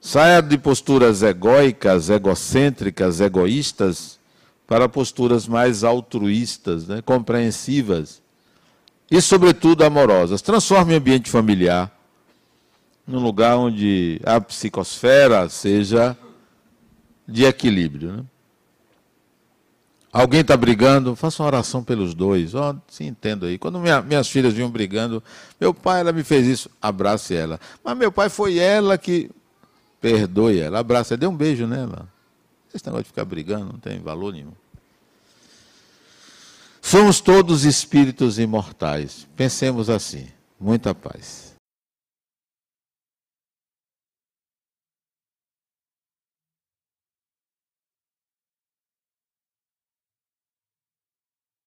Saia 0.01 0.41
de 0.41 0.57
posturas 0.57 1.23
egóicas, 1.23 2.09
egocêntricas, 2.09 3.21
egoístas, 3.21 4.19
para 4.67 4.89
posturas 4.89 5.47
mais 5.47 5.85
altruístas, 5.85 6.87
né, 6.87 7.03
compreensivas 7.03 8.23
e, 9.11 9.21
sobretudo, 9.21 9.85
amorosas. 9.85 10.43
Transforme 10.43 10.95
o 10.95 10.97
ambiente 10.97 11.31
familiar 11.31 11.93
num 13.07 13.21
lugar 13.21 13.57
onde 13.57 14.21
a 14.25 14.41
psicosfera 14.41 15.49
seja 15.49 16.17
de 17.27 17.45
equilíbrio. 17.45 18.13
Né? 18.13 18.25
Alguém 20.13 20.41
está 20.41 20.57
brigando, 20.57 21.15
faça 21.15 21.43
uma 21.43 21.47
oração 21.47 21.85
pelos 21.85 22.15
dois. 22.15 22.55
Oh, 22.55 22.75
se 22.89 23.05
entendo 23.05 23.47
aí. 23.47 23.59
Quando 23.59 23.79
minha, 23.79 24.01
minhas 24.03 24.29
filhas 24.29 24.55
vinham 24.55 24.71
brigando, 24.71 25.23
meu 25.61 25.73
pai, 25.73 26.01
ela 26.01 26.13
me 26.13 26.25
fez 26.25 26.47
isso, 26.47 26.71
abrace 26.81 27.35
ela. 27.35 27.61
Mas 27.85 27.97
meu 27.97 28.11
pai 28.11 28.29
foi 28.29 28.59
ela 28.59 28.99
que. 28.99 29.31
Perdoe 29.99 30.61
ela, 30.61 30.79
abrace 30.79 31.15
ela, 31.15 31.19
dê 31.19 31.27
um 31.27 31.37
beijo 31.37 31.67
nela. 31.67 32.07
Esse 32.73 32.85
negócio 32.85 33.05
de 33.05 33.09
ficar 33.09 33.25
brigando 33.25 33.65
não 33.65 33.79
tem 33.79 33.99
valor 33.99 34.33
nenhum. 34.33 34.53
Somos 36.87 37.21
todos 37.21 37.65
espíritos 37.65 38.39
imortais. 38.39 39.27
Pensemos 39.37 39.91
assim. 39.91 40.29
Muita 40.59 40.95
paz. 40.95 41.46